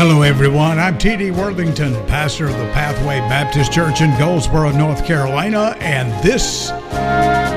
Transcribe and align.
Hello, 0.00 0.20
everyone. 0.20 0.78
I'm 0.78 0.98
T.D. 0.98 1.30
Worthington, 1.30 1.94
pastor 2.06 2.46
of 2.46 2.58
the 2.58 2.70
Pathway 2.72 3.20
Baptist 3.20 3.72
Church 3.72 4.02
in 4.02 4.10
Goldsboro, 4.18 4.72
North 4.72 5.06
Carolina, 5.06 5.76
and 5.80 6.10
this 6.22 6.70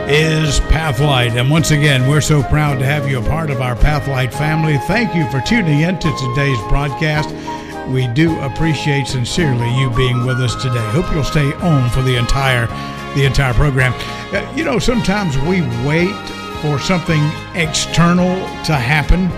is 0.08 0.62
Pathlight. 0.62 1.38
And 1.38 1.50
once 1.50 1.72
again, 1.72 2.08
we're 2.10 2.22
so 2.22 2.42
proud 2.44 2.80
to 2.80 2.86
have 2.86 3.10
you 3.10 3.20
a 3.20 3.24
part 3.24 3.50
of 3.50 3.62
our 3.62 3.76
Pathlight 3.76 4.34
family. 4.34 4.78
Thank 4.78 5.14
you 5.14 5.30
for 5.30 5.42
tuning 5.42 5.82
in 5.82 6.00
to 6.00 6.18
today's 6.18 6.60
broadcast. 6.70 7.30
We 7.88 8.08
do 8.08 8.40
appreciate 8.40 9.08
sincerely 9.08 9.70
you 9.78 9.90
being 9.92 10.26
with 10.26 10.40
us 10.40 10.56
today. 10.56 10.86
Hope 10.92 11.12
you'll 11.14 11.24
stay 11.24 11.54
on 11.56 11.90
for 11.90 12.02
the 12.02 12.16
entire 12.16 12.68
the 13.16 13.26
entire 13.26 13.54
program. 13.54 13.94
Uh, 14.34 14.52
you 14.56 14.64
know, 14.64 14.80
sometimes 14.80 15.38
we 15.40 15.62
wait 15.86 16.14
for 16.62 16.80
something 16.80 17.22
external 17.54 18.36
to 18.64 18.74
happen 18.74 19.30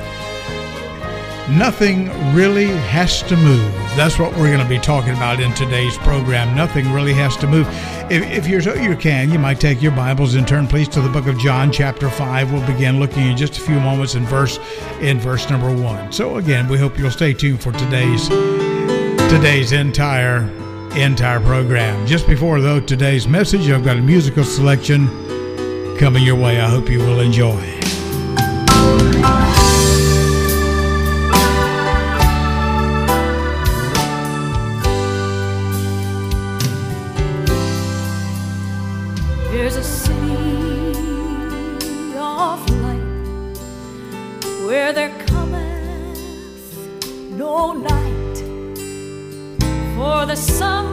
nothing 1.49 2.07
really 2.33 2.67
has 2.67 3.21
to 3.23 3.35
move. 3.37 3.71
That's 3.95 4.19
what 4.19 4.31
we're 4.31 4.51
going 4.51 4.59
to 4.59 4.69
be 4.69 4.79
talking 4.79 5.13
about 5.13 5.39
in 5.39 5.53
today's 5.53 5.97
program. 5.99 6.55
Nothing 6.55 6.91
really 6.91 7.13
has 7.13 7.37
to 7.37 7.47
move. 7.47 7.67
If, 8.09 8.23
if 8.29 8.47
you're 8.47 8.61
so 8.61 8.73
you 8.73 8.95
can, 8.95 9.31
you 9.31 9.39
might 9.39 9.59
take 9.59 9.81
your 9.81 9.91
Bibles 9.91 10.35
and 10.35 10.47
turn, 10.47 10.67
please, 10.67 10.87
to 10.89 11.01
the 11.01 11.09
book 11.09 11.27
of 11.27 11.37
John, 11.37 11.71
chapter 11.71 12.09
five. 12.09 12.51
We'll 12.51 12.65
begin 12.65 12.99
looking 12.99 13.27
in 13.27 13.37
just 13.37 13.57
a 13.57 13.61
few 13.61 13.79
moments 13.79 14.15
in 14.15 14.25
verse 14.25 14.59
in 15.01 15.19
verse 15.19 15.49
number 15.49 15.73
one. 15.73 16.11
So 16.11 16.37
again, 16.37 16.67
we 16.67 16.77
hope 16.77 16.97
you'll 16.97 17.11
stay 17.11 17.33
tuned 17.33 17.61
for 17.61 17.71
today's 17.71 18.27
today's 19.29 19.71
entire 19.71 20.49
entire 20.95 21.39
program. 21.39 22.05
Just 22.07 22.27
before 22.27 22.61
though 22.61 22.79
today's 22.79 23.27
message, 23.27 23.69
I've 23.69 23.83
got 23.83 23.97
a 23.97 24.01
musical 24.01 24.43
selection 24.43 25.07
coming 25.97 26.23
your 26.23 26.35
way. 26.35 26.59
I 26.59 26.69
hope 26.69 26.89
you 26.89 26.99
will 26.99 27.19
enjoy. 27.19 27.74
Some. 50.35 50.84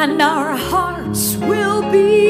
and 0.00 0.22
our 0.22 0.56
hearts 0.56 1.36
will 1.38 1.82
be. 1.90 2.27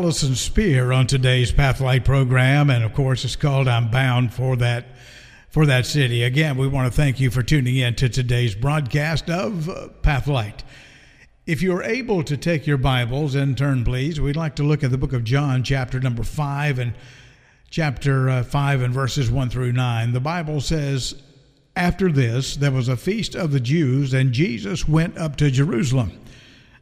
Allison 0.00 0.34
Spear 0.34 0.92
on 0.92 1.06
today's 1.06 1.52
Pathlight 1.52 2.06
program, 2.06 2.70
and 2.70 2.82
of 2.82 2.94
course, 2.94 3.22
it's 3.22 3.36
called 3.36 3.68
"I'm 3.68 3.90
Bound 3.90 4.32
for 4.32 4.56
That." 4.56 4.86
For 5.50 5.66
that 5.66 5.84
city. 5.84 6.22
Again, 6.22 6.56
we 6.56 6.68
want 6.68 6.90
to 6.90 6.96
thank 6.96 7.20
you 7.20 7.30
for 7.30 7.42
tuning 7.42 7.76
in 7.76 7.96
to 7.96 8.08
today's 8.08 8.54
broadcast 8.54 9.28
of 9.28 9.68
uh, 9.68 9.88
Pathlight. 10.00 10.60
If 11.44 11.60
you're 11.60 11.82
able 11.82 12.22
to 12.22 12.36
take 12.38 12.66
your 12.66 12.78
Bibles 12.78 13.34
and 13.34 13.58
turn, 13.58 13.84
please, 13.84 14.20
we'd 14.20 14.36
like 14.36 14.56
to 14.56 14.62
look 14.62 14.82
at 14.82 14.90
the 14.90 14.96
book 14.96 15.12
of 15.12 15.24
John, 15.24 15.64
chapter 15.64 16.00
number 16.00 16.22
5, 16.22 16.78
and 16.78 16.94
chapter 17.68 18.30
uh, 18.30 18.42
5 18.44 18.80
and 18.80 18.94
verses 18.94 19.30
1 19.30 19.50
through 19.50 19.72
9. 19.72 20.12
The 20.12 20.20
Bible 20.20 20.60
says, 20.60 21.20
After 21.76 22.10
this, 22.10 22.56
there 22.56 22.70
was 22.70 22.88
a 22.88 22.96
feast 22.96 23.34
of 23.34 23.50
the 23.50 23.60
Jews, 23.60 24.14
and 24.14 24.32
Jesus 24.32 24.88
went 24.88 25.18
up 25.18 25.36
to 25.36 25.50
Jerusalem. 25.50 26.12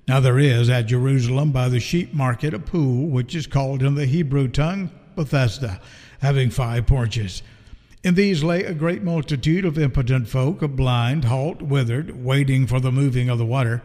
Now 0.08 0.20
there 0.20 0.38
is 0.38 0.70
at 0.70 0.86
Jerusalem 0.86 1.52
by 1.52 1.68
the 1.68 1.78
sheep 1.78 2.14
market 2.14 2.54
a 2.54 2.58
pool, 2.58 3.08
which 3.08 3.34
is 3.34 3.46
called 3.46 3.82
in 3.82 3.94
the 3.94 4.06
Hebrew 4.06 4.48
tongue 4.48 4.90
Bethesda, 5.14 5.82
having 6.20 6.48
five 6.48 6.86
porches. 6.86 7.42
In 8.02 8.14
these 8.14 8.42
lay 8.42 8.64
a 8.64 8.72
great 8.72 9.02
multitude 9.02 9.66
of 9.66 9.78
impotent 9.78 10.26
folk, 10.26 10.62
of 10.62 10.76
blind, 10.76 11.26
halt, 11.26 11.60
withered, 11.60 12.24
waiting 12.24 12.66
for 12.66 12.80
the 12.80 12.90
moving 12.90 13.28
of 13.28 13.36
the 13.36 13.44
water. 13.44 13.82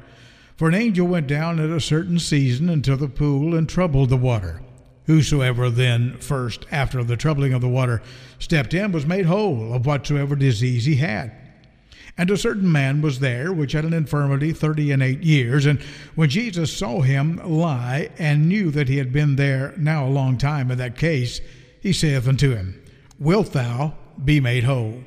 For 0.55 0.69
an 0.69 0.75
angel 0.75 1.07
went 1.07 1.27
down 1.27 1.59
at 1.59 1.69
a 1.69 1.81
certain 1.81 2.19
season 2.19 2.69
into 2.69 2.95
the 2.95 3.09
pool 3.09 3.53
and 3.53 3.67
troubled 3.67 4.09
the 4.09 4.15
water. 4.15 4.61
Whosoever 5.07 5.69
then 5.69 6.15
first, 6.19 6.65
after 6.71 7.03
the 7.03 7.17
troubling 7.17 7.51
of 7.51 7.59
the 7.59 7.67
water, 7.67 8.01
stepped 8.39 8.73
in 8.73 8.93
was 8.93 9.05
made 9.05 9.25
whole 9.25 9.73
of 9.73 9.85
whatsoever 9.85 10.37
disease 10.37 10.85
he 10.85 10.95
had. 10.95 11.33
And 12.17 12.29
a 12.29 12.37
certain 12.37 12.71
man 12.71 13.01
was 13.01 13.19
there 13.19 13.51
which 13.51 13.71
had 13.71 13.85
an 13.85 13.93
infirmity 13.93 14.53
thirty 14.53 14.91
and 14.91 15.01
eight 15.01 15.23
years. 15.23 15.65
And 15.65 15.81
when 16.13 16.29
Jesus 16.29 16.71
saw 16.71 17.01
him 17.01 17.41
lie, 17.43 18.11
and 18.19 18.47
knew 18.47 18.69
that 18.71 18.87
he 18.87 18.97
had 18.97 19.11
been 19.11 19.35
there 19.35 19.73
now 19.77 20.05
a 20.05 20.09
long 20.09 20.37
time 20.37 20.69
in 20.69 20.77
that 20.77 20.97
case, 20.97 21.41
he 21.81 21.91
saith 21.91 22.27
unto 22.27 22.53
him, 22.53 22.81
Wilt 23.17 23.53
thou 23.53 23.95
be 24.23 24.39
made 24.39 24.63
whole? 24.63 25.03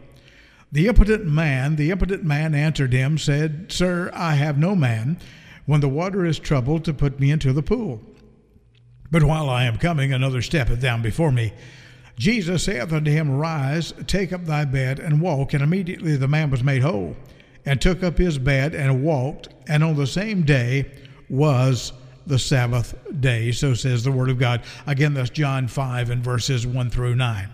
The 0.73 0.89
impotent 0.89 1.27
man, 1.27 1.77
the 1.77 1.91
impotent 1.91 2.25
man 2.25 2.55
answered 2.55 2.93
him, 2.93 3.19
said, 3.19 3.71
Sir, 3.71 4.11
I 4.13 4.35
have 4.35 4.59
no 4.59 4.75
man, 4.75 5.19
when 5.65 5.81
the 5.81 5.89
water 5.89 6.27
is 6.27 6.39
troubled, 6.39 6.85
to 6.85 6.93
put 6.93 7.21
me 7.21 7.31
into 7.31 7.53
the 7.53 7.63
pool. 7.63 8.03
But 9.11 9.23
while 9.23 9.49
I 9.49 9.65
am 9.65 9.79
coming, 9.79 10.13
another 10.13 10.43
steppeth 10.43 10.81
down 10.81 11.03
before 11.03 11.31
me. 11.31 11.53
Jesus 12.19 12.65
saith 12.65 12.93
unto 12.93 13.11
him, 13.11 13.37
Rise, 13.37 13.93
take 14.07 14.33
up 14.33 14.45
thy 14.45 14.65
bed, 14.65 14.99
and 14.99 15.21
walk. 15.21 15.53
And 15.53 15.63
immediately 15.63 16.17
the 16.17 16.29
man 16.29 16.51
was 16.51 16.65
made 16.65 16.83
whole, 16.83 17.17
and 17.65 17.81
took 17.81 18.03
up 18.03 18.19
his 18.19 18.39
bed 18.39 18.75
and 18.75 19.05
walked. 19.05 19.49
And 19.69 19.85
on 19.85 19.97
the 19.97 20.07
same 20.07 20.43
day 20.43 20.91
was 21.29 21.93
the 22.27 22.39
Sabbath 22.39 22.95
day. 23.21 23.53
So 23.53 23.75
says 23.75 24.03
the 24.03 24.13
Word 24.13 24.31
of 24.31 24.39
God. 24.39 24.63
Again, 24.87 25.15
that's 25.15 25.31
John 25.31 25.69
5 25.69 26.11
and 26.11 26.25
verses 26.25 26.67
1 26.67 26.91
through 26.91 27.17
9. 27.17 27.51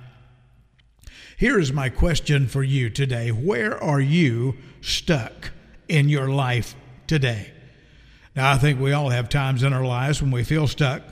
Here 1.37 1.58
is 1.58 1.73
my 1.73 1.88
question 1.88 2.47
for 2.47 2.62
you 2.62 2.88
today 2.88 3.31
Where 3.31 3.82
are 3.82 4.00
you 4.00 4.56
stuck 4.81 5.50
in 5.88 6.08
your 6.08 6.29
life 6.29 6.76
today? 7.06 7.50
Now, 8.37 8.53
I 8.53 8.58
think 8.58 8.81
we 8.81 8.93
all 8.93 9.11
have 9.11 9.29
times 9.29 9.62
in 9.62 9.73
our 9.73 9.85
lives 9.85 10.23
when 10.23 10.31
we 10.31 10.44
feel 10.44 10.67
stuck. 10.67 11.03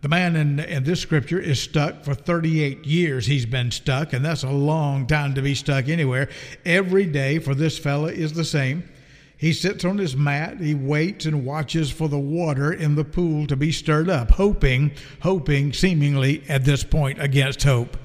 The 0.00 0.08
man 0.08 0.36
in, 0.36 0.60
in 0.60 0.84
this 0.84 1.00
scripture 1.00 1.40
is 1.40 1.60
stuck 1.60 2.04
for 2.04 2.14
38 2.14 2.86
years. 2.86 3.26
He's 3.26 3.46
been 3.46 3.72
stuck, 3.72 4.12
and 4.12 4.24
that's 4.24 4.44
a 4.44 4.50
long 4.50 5.08
time 5.08 5.34
to 5.34 5.42
be 5.42 5.56
stuck 5.56 5.88
anywhere. 5.88 6.28
Every 6.64 7.04
day 7.04 7.40
for 7.40 7.54
this 7.54 7.78
fella 7.78 8.12
is 8.12 8.32
the 8.32 8.44
same. 8.44 8.88
He 9.36 9.52
sits 9.52 9.84
on 9.84 9.98
his 9.98 10.16
mat, 10.16 10.60
he 10.60 10.74
waits 10.74 11.24
and 11.24 11.44
watches 11.44 11.90
for 11.90 12.08
the 12.08 12.18
water 12.18 12.72
in 12.72 12.94
the 12.94 13.04
pool 13.04 13.46
to 13.48 13.56
be 13.56 13.70
stirred 13.70 14.08
up, 14.08 14.32
hoping, 14.32 14.92
hoping, 15.20 15.72
seemingly 15.72 16.42
at 16.48 16.64
this 16.64 16.82
point 16.84 17.20
against 17.20 17.62
hope, 17.62 17.96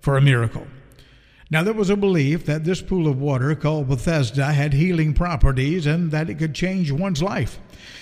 for 0.00 0.16
a 0.16 0.22
miracle. 0.22 0.66
Now, 1.50 1.62
there 1.62 1.74
was 1.74 1.90
a 1.90 1.96
belief 1.96 2.46
that 2.46 2.64
this 2.64 2.80
pool 2.80 3.08
of 3.08 3.20
water 3.20 3.54
called 3.54 3.88
Bethesda 3.88 4.52
had 4.52 4.72
healing 4.72 5.14
properties 5.14 5.84
and 5.84 6.10
that 6.12 6.30
it 6.30 6.38
could 6.38 6.54
change 6.54 6.92
one's 6.92 7.22
life. 7.22 7.58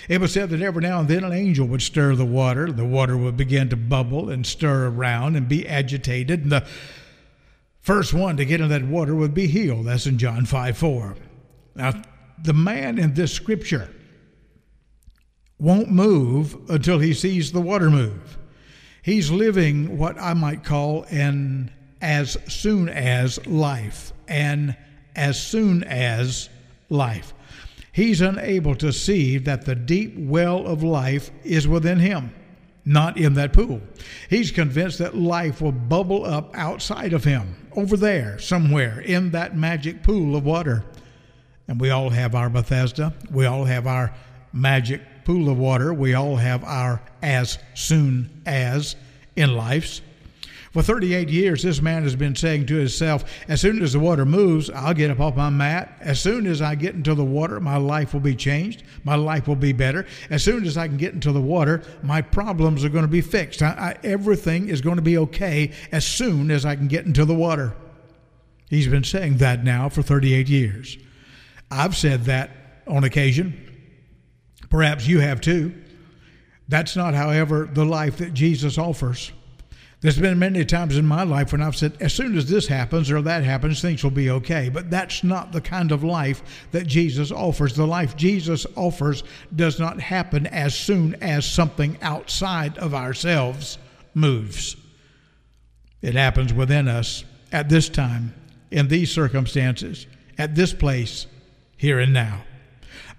It 0.09 0.19
was 0.19 0.33
said 0.33 0.49
that 0.49 0.61
every 0.61 0.81
now 0.81 0.99
and 0.99 1.07
then 1.07 1.23
an 1.23 1.31
angel 1.31 1.67
would 1.67 1.83
stir 1.83 2.15
the 2.15 2.25
water. 2.25 2.71
The 2.71 2.83
water 2.83 3.15
would 3.15 3.37
begin 3.37 3.69
to 3.69 3.77
bubble 3.77 4.31
and 4.31 4.43
stir 4.43 4.87
around 4.87 5.35
and 5.35 5.47
be 5.47 5.67
agitated. 5.67 6.41
And 6.41 6.51
the 6.51 6.67
first 7.79 8.11
one 8.11 8.35
to 8.37 8.43
get 8.43 8.59
in 8.59 8.69
that 8.69 8.83
water 8.83 9.13
would 9.13 9.35
be 9.35 9.45
healed. 9.45 9.85
That's 9.85 10.07
in 10.07 10.17
John 10.17 10.47
5 10.47 10.75
4. 10.75 11.15
Now, 11.75 12.01
the 12.41 12.53
man 12.53 12.97
in 12.97 13.13
this 13.13 13.31
scripture 13.31 13.93
won't 15.59 15.91
move 15.91 16.57
until 16.69 16.97
he 16.97 17.13
sees 17.13 17.51
the 17.51 17.61
water 17.61 17.91
move. 17.91 18.39
He's 19.03 19.29
living 19.29 19.99
what 19.99 20.19
I 20.19 20.33
might 20.33 20.63
call 20.63 21.03
an 21.03 21.71
as 22.01 22.37
soon 22.47 22.89
as 22.89 23.45
life, 23.45 24.13
and 24.27 24.75
as 25.15 25.41
soon 25.41 25.83
as 25.83 26.49
life. 26.89 27.33
He's 27.99 28.21
unable 28.21 28.75
to 28.75 28.93
see 28.93 29.37
that 29.39 29.65
the 29.65 29.75
deep 29.75 30.17
well 30.17 30.65
of 30.65 30.83
life 30.83 31.31
is 31.43 31.67
within 31.67 31.99
him, 31.99 32.33
not 32.85 33.17
in 33.17 33.33
that 33.33 33.51
pool. 33.51 33.81
He's 34.29 34.51
convinced 34.51 34.99
that 34.99 35.17
life 35.17 35.59
will 35.61 35.73
bubble 35.73 36.23
up 36.23 36.49
outside 36.55 37.11
of 37.11 37.25
him, 37.25 37.67
over 37.75 37.97
there, 37.97 38.39
somewhere, 38.39 39.01
in 39.01 39.31
that 39.31 39.57
magic 39.57 40.01
pool 40.01 40.37
of 40.37 40.45
water. 40.45 40.85
And 41.67 41.77
we 41.77 41.89
all 41.89 42.09
have 42.09 42.35
our 42.35 42.49
Bethesda. 42.49 43.13
We 43.31 43.47
all 43.47 43.65
have 43.65 43.85
our 43.85 44.15
magic 44.53 45.01
pool 45.25 45.49
of 45.49 45.57
water. 45.57 45.93
We 45.93 46.13
all 46.13 46.37
have 46.37 46.63
our 46.63 47.01
as 47.21 47.59
soon 47.73 48.29
as 48.45 48.95
in 49.35 49.57
life's. 49.57 50.01
For 50.71 50.83
38 50.83 51.29
years, 51.29 51.63
this 51.63 51.81
man 51.81 52.03
has 52.03 52.15
been 52.15 52.35
saying 52.35 52.67
to 52.67 52.75
himself, 52.75 53.23
As 53.47 53.59
soon 53.59 53.81
as 53.81 53.93
the 53.93 53.99
water 53.99 54.23
moves, 54.23 54.69
I'll 54.69 54.93
get 54.93 55.09
up 55.09 55.19
off 55.19 55.35
my 55.35 55.49
mat. 55.49 55.97
As 55.99 56.19
soon 56.19 56.45
as 56.45 56.61
I 56.61 56.75
get 56.75 56.93
into 56.93 57.15
the 57.15 57.25
water, 57.25 57.59
my 57.59 57.77
life 57.77 58.13
will 58.13 58.19
be 58.19 58.35
changed. 58.35 58.83
My 59.03 59.15
life 59.15 59.47
will 59.47 59.55
be 59.55 59.73
better. 59.73 60.05
As 60.29 60.43
soon 60.43 60.65
as 60.65 60.77
I 60.77 60.87
can 60.87 60.97
get 60.97 61.15
into 61.15 61.31
the 61.31 61.41
water, 61.41 61.81
my 62.03 62.21
problems 62.21 62.85
are 62.85 62.89
going 62.89 63.03
to 63.03 63.07
be 63.07 63.21
fixed. 63.21 63.63
I, 63.63 63.95
I, 64.03 64.07
everything 64.07 64.69
is 64.69 64.81
going 64.81 64.97
to 64.97 65.01
be 65.01 65.17
okay 65.17 65.71
as 65.91 66.05
soon 66.05 66.51
as 66.51 66.65
I 66.65 66.75
can 66.75 66.87
get 66.87 67.05
into 67.05 67.25
the 67.25 67.33
water. 67.33 67.75
He's 68.69 68.87
been 68.87 69.03
saying 69.03 69.37
that 69.37 69.63
now 69.63 69.89
for 69.89 70.03
38 70.03 70.47
years. 70.47 70.97
I've 71.71 71.97
said 71.97 72.25
that 72.25 72.51
on 72.85 73.03
occasion. 73.03 73.65
Perhaps 74.69 75.07
you 75.07 75.19
have 75.19 75.41
too. 75.41 75.73
That's 76.67 76.95
not, 76.95 77.15
however, 77.15 77.67
the 77.71 77.85
life 77.85 78.17
that 78.17 78.35
Jesus 78.35 78.77
offers. 78.77 79.31
There's 80.01 80.17
been 80.17 80.39
many 80.39 80.63
times 80.63 80.97
in 80.97 81.05
my 81.05 81.23
life 81.23 81.51
when 81.51 81.61
I've 81.61 81.75
said, 81.75 81.97
as 81.99 82.13
soon 82.13 82.37
as 82.37 82.49
this 82.49 82.67
happens 82.67 83.11
or 83.11 83.21
that 83.21 83.43
happens, 83.43 83.81
things 83.81 84.01
will 84.01 84.11
be 84.11 84.29
okay. 84.29 84.69
But 84.69 84.89
that's 84.89 85.25
not 85.25 85.51
the 85.51 85.59
kind 85.59 85.91
of 85.91 86.05
life 86.05 86.67
that 86.71 86.87
Jesus 86.87 87.31
offers. 87.33 87.75
The 87.75 87.85
life 87.85 88.15
Jesus 88.15 88.65
offers 88.77 89.23
does 89.53 89.77
not 89.77 89.99
happen 89.99 90.47
as 90.47 90.73
soon 90.73 91.15
as 91.15 91.45
something 91.45 91.97
outside 92.01 92.77
of 92.77 92.93
ourselves 92.93 93.77
moves. 94.13 94.77
It 96.01 96.15
happens 96.15 96.53
within 96.53 96.87
us 96.87 97.25
at 97.51 97.67
this 97.67 97.89
time, 97.89 98.33
in 98.71 98.87
these 98.87 99.11
circumstances, 99.11 100.07
at 100.37 100.55
this 100.55 100.73
place, 100.73 101.27
here 101.75 101.99
and 101.99 102.13
now. 102.13 102.43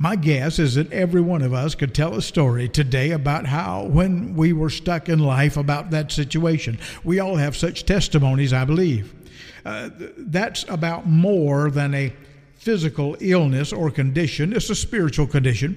My 0.02 0.16
guess 0.16 0.59
is 0.59 0.76
that 0.76 0.90
every 0.95 1.21
one 1.21 1.42
of 1.42 1.52
us 1.52 1.75
could 1.75 1.95
tell 1.95 2.14
a 2.14 2.23
story 2.23 2.71
today 2.71 3.11
about 3.11 3.45
how, 3.45 3.85
when 3.85 4.35
we 4.35 4.54
were 4.54 4.71
stuck 4.71 5.11
in 5.11 5.19
life, 5.19 5.59
about 5.59 5.90
that 5.90 6.11
situation. 6.11 6.78
We 7.04 7.21
all 7.21 7.37
have 7.37 7.54
such 7.54 7.85
testimonies, 7.85 8.54
I 8.54 8.64
believe. 8.64 9.14
Uh, 9.62 9.90
that's 10.16 10.64
about 10.71 11.07
more 11.07 11.71
than 11.71 11.92
a 11.92 12.14
physical 12.54 13.14
illness 13.21 13.75
or 13.75 13.90
condition, 13.90 14.54
it's 14.54 14.71
a 14.71 14.75
spiritual 14.75 15.26
condition, 15.26 15.76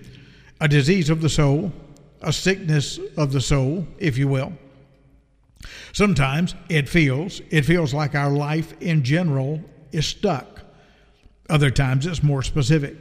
a 0.62 0.70
disease 0.70 1.10
of 1.10 1.20
the 1.20 1.30
soul, 1.30 1.74
a 2.22 2.32
sickness 2.32 3.00
of 3.18 3.34
the 3.34 3.42
soul, 3.42 3.86
if 3.98 4.18
you 4.18 4.30
will. 4.30 4.54
Sometimes 5.92 6.56
it 6.70 6.88
feels 6.88 7.42
it 7.50 7.64
feels 7.64 7.94
like 7.94 8.16
our 8.16 8.32
life 8.32 8.74
in 8.82 9.04
general 9.04 9.62
is 9.92 10.06
stuck. 10.06 10.62
Other 11.50 11.70
times 11.70 12.06
it's 12.06 12.24
more 12.24 12.42
specific 12.42 12.96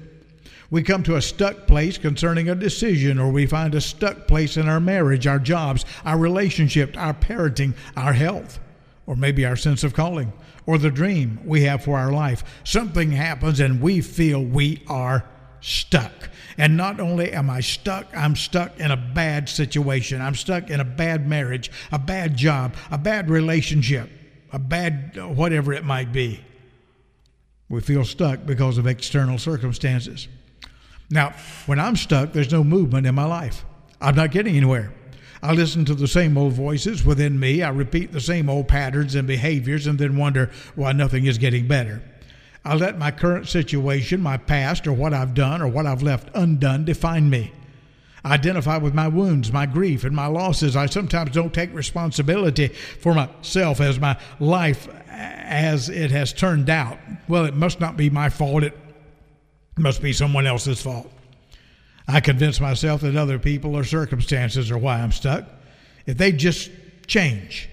we 0.72 0.82
come 0.82 1.02
to 1.02 1.16
a 1.16 1.22
stuck 1.22 1.66
place 1.66 1.98
concerning 1.98 2.48
a 2.48 2.54
decision, 2.54 3.18
or 3.18 3.30
we 3.30 3.44
find 3.44 3.74
a 3.74 3.80
stuck 3.80 4.26
place 4.26 4.56
in 4.56 4.70
our 4.70 4.80
marriage, 4.80 5.26
our 5.26 5.38
jobs, 5.38 5.84
our 6.06 6.16
relationship, 6.16 6.96
our 6.96 7.12
parenting, 7.12 7.74
our 7.94 8.14
health, 8.14 8.58
or 9.06 9.14
maybe 9.14 9.44
our 9.44 9.54
sense 9.54 9.84
of 9.84 9.92
calling, 9.92 10.32
or 10.64 10.78
the 10.78 10.90
dream 10.90 11.38
we 11.44 11.64
have 11.64 11.84
for 11.84 11.98
our 11.98 12.10
life. 12.10 12.42
Something 12.64 13.12
happens 13.12 13.60
and 13.60 13.82
we 13.82 14.00
feel 14.00 14.42
we 14.42 14.82
are 14.88 15.28
stuck. 15.60 16.30
And 16.56 16.74
not 16.74 17.00
only 17.00 17.32
am 17.32 17.50
I 17.50 17.60
stuck, 17.60 18.06
I'm 18.16 18.34
stuck 18.34 18.80
in 18.80 18.90
a 18.90 18.96
bad 18.96 19.50
situation. 19.50 20.22
I'm 20.22 20.34
stuck 20.34 20.70
in 20.70 20.80
a 20.80 20.84
bad 20.86 21.28
marriage, 21.28 21.70
a 21.92 21.98
bad 21.98 22.34
job, 22.34 22.76
a 22.90 22.96
bad 22.96 23.28
relationship, 23.28 24.08
a 24.54 24.58
bad 24.58 25.22
whatever 25.36 25.74
it 25.74 25.84
might 25.84 26.14
be. 26.14 26.42
We 27.68 27.82
feel 27.82 28.06
stuck 28.06 28.46
because 28.46 28.78
of 28.78 28.86
external 28.86 29.36
circumstances. 29.36 30.28
Now, 31.12 31.34
when 31.66 31.78
I'm 31.78 31.94
stuck, 31.94 32.32
there's 32.32 32.50
no 32.50 32.64
movement 32.64 33.06
in 33.06 33.14
my 33.14 33.26
life. 33.26 33.66
I'm 34.00 34.14
not 34.14 34.30
getting 34.30 34.56
anywhere. 34.56 34.94
I 35.42 35.52
listen 35.52 35.84
to 35.84 35.94
the 35.94 36.08
same 36.08 36.38
old 36.38 36.54
voices 36.54 37.04
within 37.04 37.38
me. 37.38 37.62
I 37.62 37.68
repeat 37.68 38.12
the 38.12 38.20
same 38.20 38.48
old 38.48 38.66
patterns 38.66 39.14
and 39.14 39.28
behaviors 39.28 39.86
and 39.86 39.98
then 39.98 40.16
wonder 40.16 40.50
why 40.74 40.92
nothing 40.92 41.26
is 41.26 41.36
getting 41.36 41.68
better. 41.68 42.02
I 42.64 42.76
let 42.76 42.98
my 42.98 43.10
current 43.10 43.46
situation, 43.46 44.22
my 44.22 44.38
past, 44.38 44.86
or 44.86 44.94
what 44.94 45.12
I've 45.12 45.34
done 45.34 45.60
or 45.60 45.68
what 45.68 45.84
I've 45.84 46.02
left 46.02 46.30
undone 46.34 46.86
define 46.86 47.28
me. 47.28 47.52
I 48.24 48.34
identify 48.34 48.78
with 48.78 48.94
my 48.94 49.08
wounds, 49.08 49.52
my 49.52 49.66
grief, 49.66 50.04
and 50.04 50.16
my 50.16 50.26
losses. 50.26 50.76
I 50.76 50.86
sometimes 50.86 51.32
don't 51.32 51.52
take 51.52 51.74
responsibility 51.74 52.68
for 52.68 53.12
myself 53.12 53.80
as 53.82 54.00
my 54.00 54.16
life 54.40 54.88
as 55.08 55.90
it 55.90 56.10
has 56.10 56.32
turned 56.32 56.70
out. 56.70 56.98
Well, 57.28 57.44
it 57.44 57.54
must 57.54 57.80
not 57.80 57.98
be 57.98 58.08
my 58.08 58.30
fault. 58.30 58.62
It 58.62 58.78
must 59.76 60.02
be 60.02 60.12
someone 60.12 60.46
else's 60.46 60.82
fault. 60.82 61.10
I 62.06 62.20
convince 62.20 62.60
myself 62.60 63.00
that 63.02 63.16
other 63.16 63.38
people 63.38 63.76
or 63.76 63.84
circumstances 63.84 64.70
are 64.70 64.78
why 64.78 65.00
I'm 65.00 65.12
stuck. 65.12 65.44
If 66.06 66.18
they 66.18 66.32
just 66.32 66.70
change, 67.06 67.68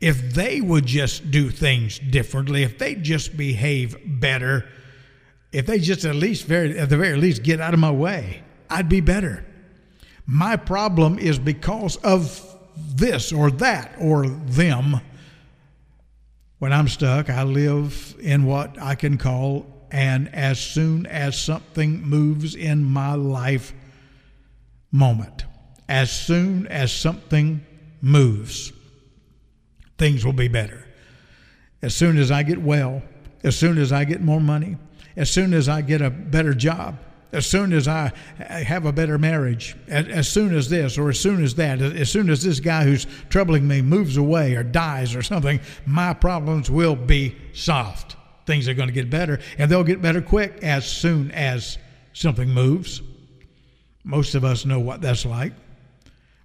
if 0.00 0.34
they 0.34 0.60
would 0.60 0.86
just 0.86 1.30
do 1.30 1.50
things 1.50 1.98
differently, 1.98 2.62
if 2.62 2.78
they 2.78 2.94
just 2.94 3.36
behave 3.36 3.96
better, 4.04 4.66
if 5.52 5.66
they 5.66 5.78
just 5.78 6.04
at 6.04 6.16
least 6.16 6.46
very 6.46 6.78
at 6.78 6.88
the 6.88 6.96
very 6.96 7.16
least 7.16 7.42
get 7.42 7.60
out 7.60 7.74
of 7.74 7.80
my 7.80 7.90
way, 7.90 8.42
I'd 8.68 8.88
be 8.88 9.00
better. 9.00 9.46
My 10.26 10.56
problem 10.56 11.18
is 11.18 11.38
because 11.38 11.96
of 11.98 12.42
this 12.74 13.32
or 13.32 13.50
that 13.52 13.94
or 14.00 14.26
them. 14.26 15.00
When 16.58 16.72
I'm 16.72 16.88
stuck, 16.88 17.28
I 17.30 17.42
live 17.42 18.16
in 18.18 18.46
what 18.46 18.80
I 18.80 18.94
can 18.94 19.18
call 19.18 19.66
and 19.90 20.34
as 20.34 20.58
soon 20.58 21.06
as 21.06 21.38
something 21.38 22.02
moves 22.02 22.54
in 22.54 22.84
my 22.84 23.14
life 23.14 23.72
moment, 24.90 25.44
as 25.88 26.10
soon 26.10 26.66
as 26.66 26.92
something 26.92 27.64
moves, 28.00 28.72
things 29.98 30.24
will 30.24 30.32
be 30.32 30.48
better. 30.48 30.86
As 31.82 31.94
soon 31.94 32.18
as 32.18 32.30
I 32.30 32.42
get 32.42 32.60
well, 32.60 33.02
as 33.44 33.56
soon 33.56 33.78
as 33.78 33.92
I 33.92 34.04
get 34.04 34.20
more 34.20 34.40
money, 34.40 34.76
as 35.16 35.30
soon 35.30 35.54
as 35.54 35.68
I 35.68 35.82
get 35.82 36.02
a 36.02 36.10
better 36.10 36.54
job, 36.54 36.98
as 37.32 37.46
soon 37.46 37.72
as 37.72 37.86
I 37.86 38.12
have 38.38 38.86
a 38.86 38.92
better 38.92 39.18
marriage, 39.18 39.76
as, 39.88 40.28
soon 40.28 40.54
as 40.54 40.68
this 40.68 40.96
or 40.96 41.10
as 41.10 41.20
soon 41.20 41.44
as 41.44 41.54
that, 41.56 41.80
as 41.80 42.10
soon 42.10 42.30
as 42.30 42.42
this 42.42 42.60
guy 42.60 42.84
who's 42.84 43.06
troubling 43.28 43.68
me 43.68 43.82
moves 43.82 44.16
away 44.16 44.54
or 44.54 44.62
dies 44.62 45.14
or 45.14 45.22
something, 45.22 45.60
my 45.84 46.14
problems 46.14 46.70
will 46.70 46.96
be 46.96 47.36
solved 47.52 48.16
things 48.46 48.68
are 48.68 48.74
going 48.74 48.88
to 48.88 48.94
get 48.94 49.10
better, 49.10 49.40
and 49.58 49.70
they'll 49.70 49.84
get 49.84 50.00
better 50.00 50.22
quick 50.22 50.58
as 50.62 50.90
soon 50.90 51.30
as 51.32 51.78
something 52.12 52.48
moves. 52.48 53.02
Most 54.04 54.34
of 54.34 54.44
us 54.44 54.64
know 54.64 54.80
what 54.80 55.00
that's 55.00 55.26
like. 55.26 55.52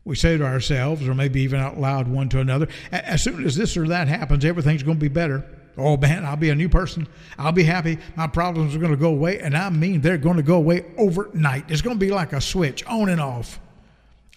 We 0.03 0.15
say 0.15 0.35
to 0.35 0.43
ourselves, 0.43 1.07
or 1.07 1.13
maybe 1.13 1.41
even 1.41 1.59
out 1.59 1.79
loud 1.79 2.07
one 2.07 2.27
to 2.29 2.39
another, 2.39 2.67
as 2.91 3.21
soon 3.21 3.45
as 3.45 3.55
this 3.55 3.77
or 3.77 3.87
that 3.89 4.07
happens, 4.07 4.43
everything's 4.43 4.81
going 4.81 4.97
to 4.97 5.01
be 5.01 5.07
better. 5.07 5.45
Oh 5.77 5.95
man, 5.95 6.25
I'll 6.25 6.35
be 6.35 6.49
a 6.49 6.55
new 6.55 6.69
person. 6.69 7.07
I'll 7.37 7.51
be 7.51 7.63
happy. 7.63 7.97
My 8.15 8.27
problems 8.27 8.75
are 8.75 8.79
going 8.79 8.91
to 8.91 8.97
go 8.97 9.09
away. 9.09 9.39
And 9.39 9.55
I 9.55 9.69
mean, 9.69 10.01
they're 10.01 10.17
going 10.17 10.37
to 10.37 10.43
go 10.43 10.55
away 10.55 10.85
overnight. 10.97 11.69
It's 11.69 11.81
going 11.81 11.97
to 11.97 12.05
be 12.05 12.11
like 12.11 12.33
a 12.33 12.41
switch 12.41 12.83
on 12.87 13.09
and 13.09 13.21
off. 13.21 13.59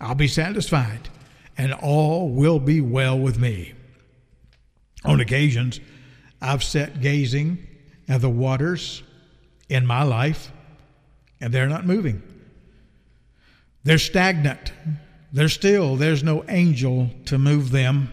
I'll 0.00 0.14
be 0.14 0.28
satisfied, 0.28 1.08
and 1.56 1.72
all 1.72 2.28
will 2.28 2.58
be 2.58 2.80
well 2.80 3.18
with 3.18 3.38
me. 3.38 3.72
On 5.04 5.20
occasions, 5.20 5.80
I've 6.44 6.62
sat 6.62 7.00
gazing 7.00 7.66
at 8.06 8.20
the 8.20 8.28
waters 8.28 9.02
in 9.68 9.86
my 9.86 10.02
life, 10.02 10.52
and 11.40 11.52
they're 11.52 11.68
not 11.68 11.86
moving. 11.86 12.22
They're 13.82 13.98
stagnant. 13.98 14.72
They're 15.32 15.48
still. 15.48 15.96
There's 15.96 16.22
no 16.22 16.44
angel 16.48 17.10
to 17.26 17.38
move 17.38 17.70
them. 17.70 18.12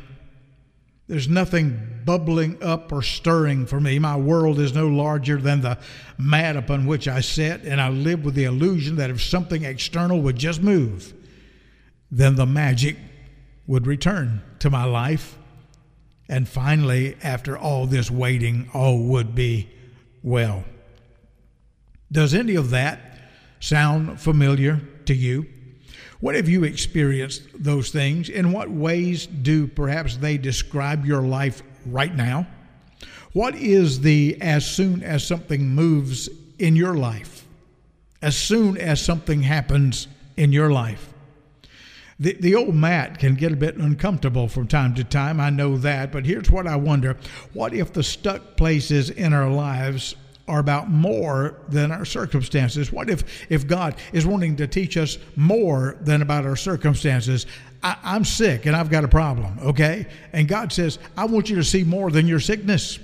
There's 1.08 1.28
nothing 1.28 2.02
bubbling 2.06 2.64
up 2.64 2.92
or 2.94 3.02
stirring 3.02 3.66
for 3.66 3.82
me. 3.82 4.00
My 4.00 4.16
world 4.16 4.60
is 4.60 4.74
no 4.74 4.88
larger 4.88 5.38
than 5.38 5.60
the 5.60 5.78
mat 6.18 6.56
upon 6.56 6.86
which 6.86 7.10
I 7.10 7.20
sit, 7.20 7.64
and 7.64 7.82
I 7.82 7.90
live 7.90 8.24
with 8.24 8.36
the 8.36 8.46
illusion 8.46 8.96
that 8.96 9.10
if 9.10 9.22
something 9.22 9.66
external 9.66 10.22
would 10.22 10.38
just 10.38 10.62
move, 10.62 11.14
then 12.10 12.36
the 12.36 12.46
magic 12.46 12.96
would 13.68 13.88
return 13.88 14.42
to 14.60 14.70
my 14.70 14.86
life 14.86 15.38
and 16.32 16.48
finally, 16.48 17.18
after 17.22 17.58
all 17.58 17.86
this 17.86 18.10
waiting, 18.10 18.70
all 18.74 18.98
would 19.00 19.36
be 19.36 19.70
well. 20.24 20.64
Does 22.10 22.34
any 22.34 22.56
of 22.56 22.70
that 22.70 23.20
sound 23.60 24.18
familiar 24.18 24.80
to 25.08 25.14
you? 25.14 25.46
What 26.22 26.36
have 26.36 26.48
you 26.48 26.64
experienced 26.64 27.42
those 27.54 27.92
things? 27.92 28.30
In 28.30 28.54
what 28.54 28.70
ways 28.70 29.28
do 29.28 29.68
perhaps 29.68 30.16
they 30.16 30.38
describe 30.38 31.06
your 31.06 31.22
life 31.22 31.64
right 31.86 32.16
now? 32.16 32.48
What 33.34 33.54
is 33.56 34.00
the 34.00 34.38
as 34.40 34.66
soon 34.66 35.04
as 35.04 35.28
something 35.28 35.68
moves 35.68 36.30
in 36.60 36.78
your 36.78 36.94
life? 36.94 37.46
As 38.22 38.38
soon 38.38 38.78
as 38.78 39.04
something 39.04 39.42
happens 39.42 40.08
in 40.38 40.54
your 40.54 40.72
life? 40.72 41.11
The, 42.22 42.34
the 42.34 42.54
old 42.54 42.76
mat 42.76 43.18
can 43.18 43.34
get 43.34 43.52
a 43.52 43.56
bit 43.56 43.78
uncomfortable 43.78 44.48
from 44.48 44.68
time 44.68 44.94
to 44.94 45.04
time. 45.04 45.40
I 45.40 45.50
know 45.50 45.76
that. 45.78 46.12
But 46.12 46.24
here's 46.24 46.52
what 46.52 46.68
I 46.68 46.76
wonder 46.76 47.18
what 47.54 47.74
if 47.74 47.92
the 47.94 48.04
stuck 48.04 48.56
places 48.56 49.10
in 49.10 49.34
our 49.34 49.50
lives 49.50 50.16
are 50.48 50.60
about 50.60 50.92
more 50.92 51.56
than 51.68 51.92
our 51.92 52.06
circumstances? 52.06 52.92
What 52.92 53.10
if, 53.10 53.24
if 53.50 53.66
God 53.66 53.96
is 54.14 54.28
wanting 54.28 54.56
to 54.58 54.68
teach 54.68 54.98
us 54.98 55.18
more 55.36 55.98
than 56.02 56.22
about 56.22 56.46
our 56.46 56.56
circumstances? 56.56 57.48
I, 57.82 57.98
I'm 58.04 58.24
sick 58.24 58.68
and 58.68 58.76
I've 58.76 58.92
got 58.92 59.04
a 59.04 59.08
problem, 59.08 59.58
okay? 59.60 60.06
And 60.32 60.48
God 60.48 60.72
says, 60.72 61.00
I 61.18 61.26
want 61.26 61.50
you 61.50 61.56
to 61.56 61.64
see 61.64 61.84
more 61.84 62.12
than 62.12 62.28
your 62.28 62.40
sickness. 62.40 63.00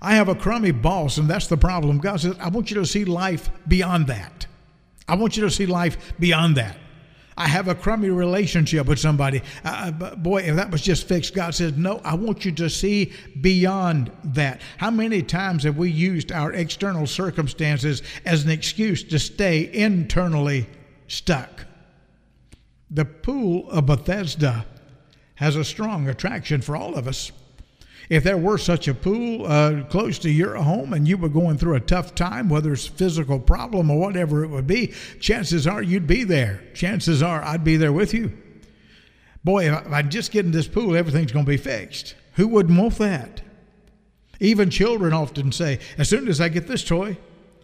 I 0.00 0.14
have 0.14 0.28
a 0.28 0.36
crummy 0.36 0.70
boss, 0.70 1.18
and 1.18 1.28
that's 1.28 1.48
the 1.48 1.56
problem. 1.56 1.98
God 1.98 2.20
says, 2.20 2.36
I 2.38 2.48
want 2.48 2.70
you 2.70 2.76
to 2.76 2.86
see 2.86 3.04
life 3.04 3.50
beyond 3.66 4.06
that. 4.06 4.46
I 5.08 5.16
want 5.16 5.36
you 5.36 5.42
to 5.44 5.50
see 5.50 5.66
life 5.66 6.14
beyond 6.20 6.58
that. 6.58 6.76
I 7.38 7.48
have 7.48 7.68
a 7.68 7.74
crummy 7.74 8.08
relationship 8.08 8.86
with 8.86 8.98
somebody. 8.98 9.42
Uh, 9.64 9.92
uh 10.00 10.16
boy, 10.16 10.42
if 10.42 10.56
that 10.56 10.70
was 10.70 10.80
just 10.80 11.06
fixed, 11.06 11.34
God 11.34 11.54
says, 11.54 11.76
No, 11.76 12.00
I 12.04 12.14
want 12.14 12.44
you 12.44 12.52
to 12.52 12.70
see 12.70 13.12
beyond 13.40 14.10
that. 14.24 14.62
How 14.78 14.90
many 14.90 15.22
times 15.22 15.64
have 15.64 15.76
we 15.76 15.90
used 15.90 16.32
our 16.32 16.52
external 16.52 17.06
circumstances 17.06 18.02
as 18.24 18.44
an 18.44 18.50
excuse 18.50 19.02
to 19.04 19.18
stay 19.18 19.70
internally 19.72 20.66
stuck? 21.08 21.66
The 22.90 23.04
pool 23.04 23.70
of 23.70 23.86
Bethesda 23.86 24.64
has 25.34 25.56
a 25.56 25.64
strong 25.64 26.08
attraction 26.08 26.62
for 26.62 26.76
all 26.76 26.94
of 26.94 27.06
us. 27.06 27.32
If 28.08 28.22
there 28.22 28.36
were 28.36 28.58
such 28.58 28.86
a 28.86 28.94
pool 28.94 29.46
uh, 29.46 29.82
close 29.84 30.18
to 30.20 30.30
your 30.30 30.54
home 30.56 30.92
and 30.92 31.08
you 31.08 31.16
were 31.16 31.28
going 31.28 31.58
through 31.58 31.74
a 31.74 31.80
tough 31.80 32.14
time, 32.14 32.48
whether 32.48 32.72
it's 32.72 32.86
a 32.86 32.92
physical 32.92 33.40
problem 33.40 33.90
or 33.90 33.98
whatever 33.98 34.44
it 34.44 34.48
would 34.48 34.66
be, 34.66 34.92
chances 35.18 35.66
are 35.66 35.82
you'd 35.82 36.06
be 36.06 36.22
there. 36.22 36.62
Chances 36.74 37.22
are 37.22 37.42
I'd 37.42 37.64
be 37.64 37.76
there 37.76 37.92
with 37.92 38.14
you. 38.14 38.32
Boy, 39.42 39.72
if 39.72 39.92
I 39.92 40.02
just 40.02 40.30
get 40.30 40.44
in 40.44 40.52
this 40.52 40.68
pool, 40.68 40.96
everything's 40.96 41.32
going 41.32 41.44
to 41.44 41.50
be 41.50 41.56
fixed. 41.56 42.14
Who 42.34 42.48
wouldn't 42.48 42.78
want 42.78 42.98
that? 42.98 43.42
Even 44.38 44.70
children 44.70 45.12
often 45.12 45.50
say, 45.50 45.78
as 45.98 46.08
soon 46.08 46.28
as 46.28 46.40
I 46.40 46.48
get 46.48 46.66
this 46.66 46.84
toy, 46.84 47.16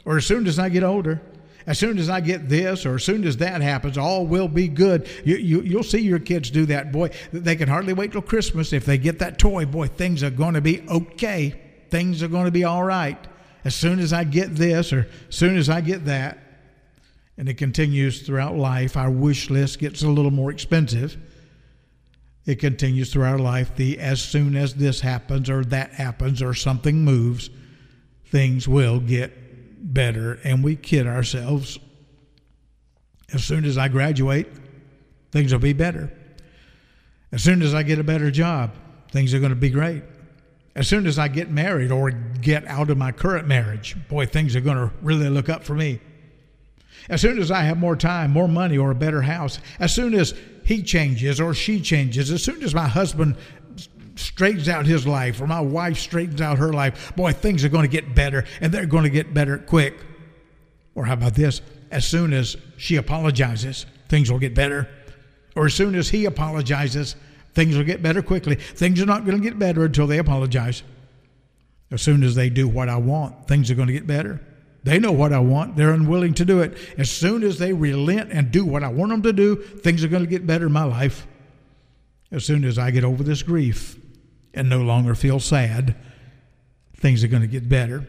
or 0.05 0.17
as 0.17 0.27
soon 0.27 0.47
as 0.47 0.59
I 0.59 0.69
get 0.69 0.83
older, 0.83 1.21
as 1.67 1.79
soon 1.79 1.99
as 1.99 2.09
I 2.09 2.21
get 2.21 2.49
this 2.49 2.85
or 2.85 2.97
as 2.97 3.05
soon 3.05 3.25
as 3.25 3.37
that 3.39 3.61
happens, 3.61 3.97
all 3.97 4.27
will 4.27 4.49
be 4.49 4.69
good. 4.69 5.09
You, 5.25 5.37
you, 5.37 5.61
you'll 5.63 5.83
see 5.83 6.01
your 6.01 6.19
kids 6.19 6.51
do 6.51 6.67
that, 6.67 6.93
boy. 6.93 7.11
They 7.33 7.57
can 7.57 7.69
hardly 7.69 7.93
wait 7.93 8.13
till 8.13 8.23
Christmas. 8.23 8.73
If 8.73 8.85
they 8.85 8.99
get 8.99 9.21
that 9.21 9.39
toy, 9.39 9.65
boy, 9.65 9.89
things 9.89 10.23
are 10.23 10.31
going 10.31 10.55
to 10.55 10.61
be 10.61 10.87
okay. 10.89 11.61
Things 11.91 12.23
are 12.23 12.29
going 12.29 12.47
to 12.47 12.51
be 12.53 12.65
all 12.65 12.83
right. 12.83 13.19
As 13.65 13.75
soon 13.75 14.01
as 14.01 14.13
I 14.13 14.25
get 14.25 14.57
this 14.57 14.93
or 14.93 15.09
as 15.29 15.37
soon 15.37 15.57
as 15.57 15.69
I 15.69 15.81
get 15.81 16.07
that. 16.07 16.39
And 17.39 17.49
it 17.49 17.55
continues 17.55 18.23
throughout 18.23 18.57
life. 18.57 18.97
Our 18.97 19.11
wish 19.11 19.49
list 19.49 19.79
gets 19.79 20.03
a 20.03 20.09
little 20.09 20.31
more 20.31 20.51
expensive. 20.51 21.17
It 22.45 22.57
continues 22.57 23.13
through 23.13 23.25
our 23.25 23.39
life. 23.39 23.77
The 23.77 23.99
as 23.99 24.21
soon 24.21 24.57
as 24.57 24.75
this 24.75 25.01
happens 25.01 25.49
or 25.49 25.65
that 25.67 25.93
happens 25.93 26.43
or 26.43 26.55
something 26.55 27.05
moves, 27.05 27.51
things 28.27 28.67
will 28.67 28.99
get 28.99 29.33
better, 29.83 30.39
and 30.45 30.63
we 30.63 30.77
kid 30.77 31.07
ourselves. 31.07 31.79
As 33.33 33.45
soon 33.45 33.65
as 33.65 33.77
I 33.79 33.89
graduate, 33.89 34.49
things 35.31 35.53
will 35.53 35.61
be 35.61 35.73
better. 35.73 36.13
As 37.33 37.43
soon 37.43 37.63
as 37.63 37.75
I 37.75 37.83
get 37.83 37.99
a 37.99 38.05
better 38.05 38.31
job, 38.31 38.73
things 39.11 39.33
are 39.35 39.39
going 39.39 39.51
to 39.51 39.57
be 39.57 39.71
great. 39.71 40.03
As 40.75 40.89
soon 40.89 41.07
as 41.07 41.19
I 41.19 41.29
get 41.29 41.51
married 41.51 41.91
or 41.91 42.11
get 42.11 42.67
out 42.67 42.91
of 42.91 42.97
my 42.97 43.13
current 43.13 43.47
marriage, 43.47 43.97
boy, 44.09 44.27
things 44.27 44.57
are 44.57 44.61
going 44.61 44.77
to 44.77 44.91
really 45.03 45.29
look 45.29 45.49
up 45.49 45.65
for 45.65 45.75
me. 45.75 46.01
As 47.09 47.21
soon 47.21 47.39
as 47.39 47.51
I 47.51 47.63
have 47.63 47.79
more 47.79 47.97
time, 47.97 48.31
more 48.31 48.49
money, 48.49 48.79
or 48.79 48.91
a 48.91 48.95
better 48.95 49.23
house, 49.23 49.59
as 49.81 49.93
soon 49.93 50.15
as 50.15 50.35
he 50.65 50.83
changes 50.83 51.41
or 51.41 51.53
she 51.53 51.81
changes, 51.81 52.31
as 52.31 52.43
soon 52.43 52.63
as 52.63 52.75
my 52.75 52.87
husband 52.87 53.37
straightens 54.17 54.69
out 54.69 54.87
his 54.87 55.07
life 55.07 55.41
or 55.41 55.47
my 55.47 55.61
wife 55.61 55.99
straightens 55.99 56.41
out 56.41 56.59
her 56.59 56.73
life, 56.73 57.15
boy, 57.17 57.33
things 57.33 57.65
are 57.65 57.69
going 57.69 57.83
to 57.85 57.89
get 57.89 58.15
better 58.15 58.45
and 58.61 58.73
they're 58.73 58.87
going 58.87 59.05
to 59.05 59.11
get 59.11 59.33
better 59.33 59.59
quick. 59.59 59.95
Or 60.95 61.05
how 61.05 61.15
about 61.15 61.35
this? 61.35 61.61
As 61.91 62.07
soon 62.07 62.33
as 62.33 62.57
she 62.77 62.97
apologizes, 62.97 63.87
things 64.09 64.31
will 64.31 64.39
get 64.39 64.55
better. 64.55 64.89
or 65.55 65.67
as 65.67 65.75
soon 65.75 65.95
as 65.95 66.09
he 66.09 66.25
apologizes, 66.25 67.15
things 67.53 67.77
will 67.77 67.85
get 67.85 68.03
better 68.03 68.23
quickly. 68.23 68.55
Things 68.55 69.01
are 69.03 69.07
not 69.07 69.25
going 69.27 69.37
to 69.37 69.43
get 69.43 69.59
better 69.59 69.85
until 69.85 70.07
they 70.07 70.19
apologize. 70.19 70.83
As 71.91 72.01
soon 72.01 72.23
as 72.23 72.35
they 72.35 72.49
do 72.49 72.67
what 72.67 72.89
I 72.89 72.97
want, 72.97 73.47
things 73.47 73.71
are 73.71 73.75
going 73.75 73.89
to 73.89 73.93
get 73.93 74.07
better. 74.07 74.41
They 74.83 74.99
know 74.99 75.13
what 75.13 75.33
I 75.33 75.39
want. 75.41 75.77
They're 75.77 75.93
unwilling 75.93 76.35
to 76.35 76.45
do 76.45 76.61
it. 76.61 76.77
As 76.99 77.11
soon 77.11 77.43
as 77.43 77.59
they 77.59 77.73
relent 77.73 78.33
and 78.33 78.51
do 78.51 78.65
what 78.65 78.83
I 78.83 78.89
want 78.89 79.11
them 79.11 79.23
to 79.23 79.33
do, 79.33 79.57
things 79.57 80.03
are 80.03 80.09
going 80.09 80.25
to 80.25 80.29
get 80.29 80.47
better 80.47 80.67
in 80.67 80.73
my 80.73 80.85
life. 80.85 81.27
As 82.33 82.45
soon 82.45 82.65
as 82.65 82.79
I 82.79 82.91
get 82.91 83.05
over 83.05 83.23
this 83.23 83.43
grief 83.43 83.99
and 84.55 84.69
no 84.69 84.83
longer 84.83 85.15
feel 85.15 85.41
sad, 85.41 85.97
things 86.97 87.25
are 87.25 87.29
going 87.29 87.43
to 87.43 87.49
get 87.49 87.69
better. 87.69 88.07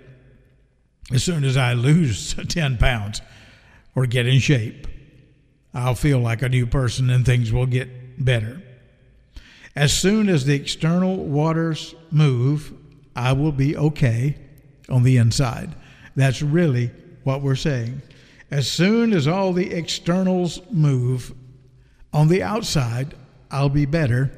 As 1.11 1.23
soon 1.23 1.43
as 1.43 1.57
I 1.57 1.73
lose 1.73 2.33
10 2.47 2.77
pounds 2.77 3.21
or 3.95 4.05
get 4.05 4.27
in 4.27 4.39
shape, 4.39 4.87
I'll 5.73 5.95
feel 5.95 6.19
like 6.19 6.41
a 6.41 6.49
new 6.49 6.65
person 6.65 7.09
and 7.09 7.25
things 7.25 7.51
will 7.51 7.65
get 7.65 8.23
better. 8.23 8.61
As 9.75 9.91
soon 9.91 10.29
as 10.29 10.45
the 10.45 10.53
external 10.53 11.17
waters 11.17 11.95
move, 12.11 12.73
I 13.15 13.33
will 13.33 13.51
be 13.51 13.75
okay 13.75 14.37
on 14.87 15.03
the 15.03 15.17
inside. 15.17 15.73
That's 16.15 16.41
really 16.43 16.91
what 17.23 17.41
we're 17.41 17.55
saying. 17.55 18.01
As 18.51 18.69
soon 18.69 19.13
as 19.13 19.27
all 19.27 19.51
the 19.51 19.73
externals 19.73 20.61
move 20.69 21.33
on 22.11 22.27
the 22.27 22.43
outside, 22.43 23.15
I'll 23.49 23.69
be 23.69 23.85
better 23.85 24.31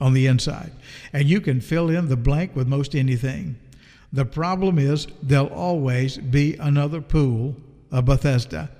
on 0.00 0.14
the 0.14 0.26
inside. 0.26 0.72
And 1.12 1.28
you 1.28 1.40
can 1.40 1.60
fill 1.60 1.90
in 1.90 2.08
the 2.08 2.16
blank 2.16 2.54
with 2.54 2.68
most 2.68 2.94
anything. 2.94 3.58
The 4.12 4.24
problem 4.24 4.78
is 4.78 5.06
there'll 5.22 5.48
always 5.48 6.16
be 6.16 6.54
another 6.54 7.00
pool 7.00 7.56
of 7.90 8.06
Bethesda. 8.06 8.70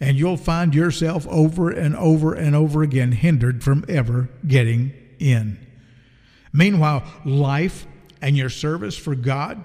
And 0.00 0.16
you'll 0.18 0.36
find 0.36 0.74
yourself 0.74 1.26
over 1.28 1.70
and 1.70 1.94
over 1.94 2.34
and 2.34 2.56
over 2.56 2.82
again 2.82 3.12
hindered 3.12 3.62
from 3.62 3.84
ever 3.88 4.28
getting 4.46 4.92
in. 5.18 5.64
Meanwhile, 6.52 7.04
life 7.24 7.86
and 8.20 8.36
your 8.36 8.50
service 8.50 8.96
for 8.96 9.14
God 9.14 9.64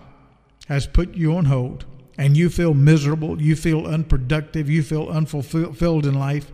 has 0.67 0.85
put 0.85 1.15
you 1.15 1.35
on 1.35 1.45
hold, 1.45 1.85
and 2.17 2.35
you 2.35 2.49
feel 2.49 2.73
miserable, 2.73 3.41
you 3.41 3.55
feel 3.55 3.85
unproductive, 3.85 4.69
you 4.69 4.83
feel 4.83 5.07
unfulfilled 5.07 6.05
in 6.05 6.13
life, 6.13 6.51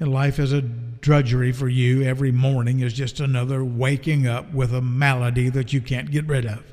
and 0.00 0.12
life 0.12 0.38
is 0.38 0.52
a 0.52 0.62
drudgery 1.04 1.52
for 1.52 1.68
you 1.68 2.02
every 2.02 2.32
morning 2.32 2.80
is 2.80 2.94
just 2.94 3.20
another 3.20 3.62
waking 3.62 4.26
up 4.26 4.50
with 4.54 4.72
a 4.72 4.80
malady 4.80 5.50
that 5.50 5.70
you 5.70 5.78
can't 5.78 6.10
get 6.10 6.26
rid 6.26 6.46
of. 6.46 6.64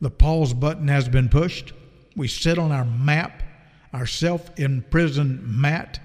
The 0.00 0.10
pause 0.10 0.52
button 0.52 0.88
has 0.88 1.08
been 1.08 1.28
pushed. 1.28 1.72
We 2.16 2.26
sit 2.26 2.58
on 2.58 2.72
our 2.72 2.84
map, 2.84 3.44
our 3.92 4.06
self 4.06 4.50
imprisoned 4.58 5.46
mat, 5.46 6.00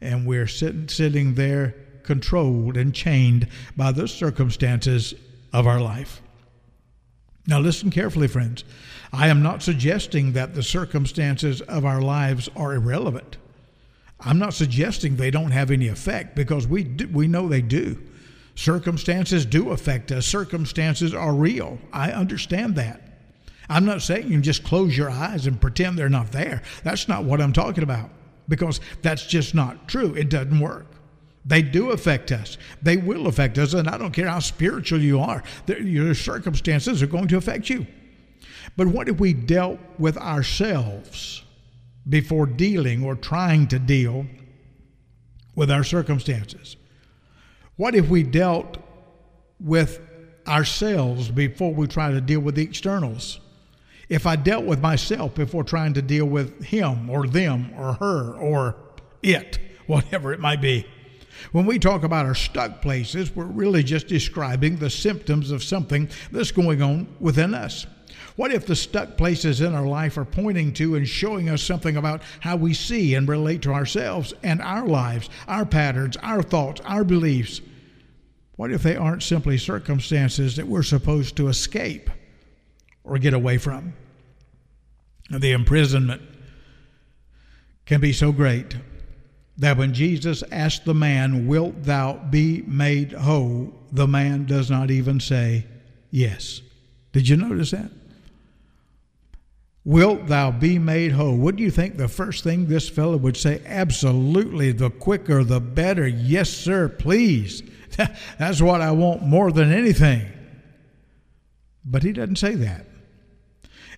and 0.00 0.26
we're 0.26 0.48
sitting, 0.48 0.88
sitting 0.88 1.36
there 1.36 1.76
controlled 2.02 2.76
and 2.76 2.92
chained 2.92 3.46
by 3.76 3.92
the 3.92 4.08
circumstances 4.08 5.14
of 5.52 5.68
our 5.68 5.80
life. 5.80 6.20
Now, 7.46 7.60
listen 7.60 7.90
carefully, 7.90 8.26
friends. 8.26 8.64
I 9.12 9.28
am 9.28 9.40
not 9.40 9.62
suggesting 9.62 10.32
that 10.32 10.54
the 10.54 10.64
circumstances 10.64 11.60
of 11.60 11.84
our 11.84 12.02
lives 12.02 12.48
are 12.56 12.74
irrelevant. 12.74 13.36
I'm 14.20 14.38
not 14.38 14.54
suggesting 14.54 15.16
they 15.16 15.30
don't 15.30 15.50
have 15.50 15.70
any 15.70 15.88
effect 15.88 16.34
because 16.34 16.66
we 16.66 16.84
do, 16.84 17.08
we 17.08 17.28
know 17.28 17.48
they 17.48 17.62
do. 17.62 18.00
Circumstances 18.54 19.44
do 19.44 19.70
affect 19.70 20.12
us. 20.12 20.26
Circumstances 20.26 21.12
are 21.12 21.34
real. 21.34 21.78
I 21.92 22.12
understand 22.12 22.76
that. 22.76 23.00
I'm 23.68 23.84
not 23.84 24.02
saying 24.02 24.30
you 24.30 24.40
just 24.40 24.62
close 24.62 24.96
your 24.96 25.10
eyes 25.10 25.46
and 25.46 25.60
pretend 25.60 25.98
they're 25.98 26.08
not 26.08 26.32
there. 26.32 26.62
That's 26.82 27.08
not 27.08 27.24
what 27.24 27.40
I'm 27.40 27.52
talking 27.52 27.82
about 27.82 28.10
because 28.48 28.80
that's 29.02 29.26
just 29.26 29.54
not 29.54 29.88
true. 29.88 30.14
It 30.14 30.28
doesn't 30.28 30.60
work. 30.60 30.86
They 31.46 31.62
do 31.62 31.90
affect 31.90 32.32
us. 32.32 32.56
They 32.82 32.96
will 32.96 33.26
affect 33.26 33.58
us, 33.58 33.74
and 33.74 33.88
I 33.88 33.98
don't 33.98 34.12
care 34.12 34.28
how 34.28 34.38
spiritual 34.38 35.00
you 35.00 35.20
are, 35.20 35.42
your 35.66 36.14
circumstances 36.14 37.02
are 37.02 37.06
going 37.06 37.28
to 37.28 37.36
affect 37.36 37.68
you. 37.68 37.86
But 38.76 38.88
what 38.88 39.08
if 39.08 39.20
we 39.20 39.34
dealt 39.34 39.78
with 39.98 40.16
ourselves 40.16 41.43
before 42.08 42.46
dealing 42.46 43.04
or 43.04 43.14
trying 43.14 43.66
to 43.68 43.78
deal 43.78 44.26
with 45.54 45.70
our 45.70 45.84
circumstances? 45.84 46.76
What 47.76 47.94
if 47.94 48.08
we 48.08 48.22
dealt 48.22 48.76
with 49.60 50.00
ourselves 50.46 51.30
before 51.30 51.72
we 51.72 51.86
try 51.86 52.10
to 52.10 52.20
deal 52.20 52.40
with 52.40 52.54
the 52.54 52.62
externals? 52.62 53.40
If 54.08 54.26
I 54.26 54.36
dealt 54.36 54.64
with 54.64 54.80
myself 54.80 55.34
before 55.34 55.64
trying 55.64 55.94
to 55.94 56.02
deal 56.02 56.26
with 56.26 56.62
him 56.64 57.08
or 57.08 57.26
them 57.26 57.72
or 57.76 57.94
her 57.94 58.34
or 58.34 58.76
it, 59.22 59.58
whatever 59.86 60.32
it 60.32 60.40
might 60.40 60.60
be. 60.60 60.86
When 61.52 61.66
we 61.66 61.78
talk 61.78 62.04
about 62.04 62.26
our 62.26 62.34
stuck 62.34 62.80
places, 62.80 63.34
we're 63.34 63.44
really 63.44 63.82
just 63.82 64.06
describing 64.06 64.76
the 64.76 64.88
symptoms 64.88 65.50
of 65.50 65.64
something 65.64 66.08
that's 66.30 66.52
going 66.52 66.80
on 66.80 67.08
within 67.20 67.54
us. 67.54 67.86
What 68.36 68.52
if 68.52 68.66
the 68.66 68.74
stuck 68.74 69.16
places 69.16 69.60
in 69.60 69.74
our 69.74 69.86
life 69.86 70.18
are 70.18 70.24
pointing 70.24 70.72
to 70.74 70.96
and 70.96 71.06
showing 71.06 71.48
us 71.48 71.62
something 71.62 71.96
about 71.96 72.22
how 72.40 72.56
we 72.56 72.74
see 72.74 73.14
and 73.14 73.28
relate 73.28 73.62
to 73.62 73.72
ourselves 73.72 74.34
and 74.42 74.60
our 74.60 74.86
lives, 74.86 75.30
our 75.46 75.64
patterns, 75.64 76.16
our 76.18 76.42
thoughts, 76.42 76.80
our 76.84 77.04
beliefs? 77.04 77.60
What 78.56 78.72
if 78.72 78.82
they 78.82 78.96
aren't 78.96 79.22
simply 79.22 79.56
circumstances 79.58 80.56
that 80.56 80.66
we're 80.66 80.82
supposed 80.82 81.36
to 81.36 81.48
escape 81.48 82.10
or 83.04 83.18
get 83.18 83.34
away 83.34 83.58
from? 83.58 83.94
The 85.30 85.52
imprisonment 85.52 86.22
can 87.86 88.00
be 88.00 88.12
so 88.12 88.32
great 88.32 88.76
that 89.56 89.76
when 89.76 89.94
Jesus 89.94 90.42
asked 90.50 90.84
the 90.84 90.94
man, 90.94 91.46
Wilt 91.46 91.84
thou 91.84 92.14
be 92.14 92.62
made 92.62 93.12
whole? 93.12 93.72
the 93.94 94.08
man 94.08 94.44
does 94.44 94.70
not 94.70 94.90
even 94.90 95.20
say 95.20 95.64
yes. 96.10 96.60
Did 97.12 97.28
you 97.28 97.36
notice 97.36 97.70
that? 97.70 97.90
Wilt 99.84 100.28
thou 100.28 100.50
be 100.50 100.78
made 100.78 101.12
whole? 101.12 101.36
What 101.36 101.56
do 101.56 101.62
you 101.62 101.70
think 101.70 101.96
the 101.96 102.08
first 102.08 102.42
thing 102.42 102.66
this 102.66 102.88
fellow 102.88 103.18
would 103.18 103.36
say? 103.36 103.60
Absolutely, 103.66 104.72
the 104.72 104.88
quicker 104.88 105.44
the 105.44 105.60
better. 105.60 106.08
Yes, 106.08 106.48
sir, 106.48 106.88
please. 106.88 107.62
That's 108.38 108.62
what 108.62 108.80
I 108.80 108.92
want 108.92 109.22
more 109.22 109.52
than 109.52 109.70
anything. 109.70 110.26
But 111.84 112.02
he 112.02 112.12
doesn't 112.12 112.36
say 112.36 112.54
that. 112.54 112.86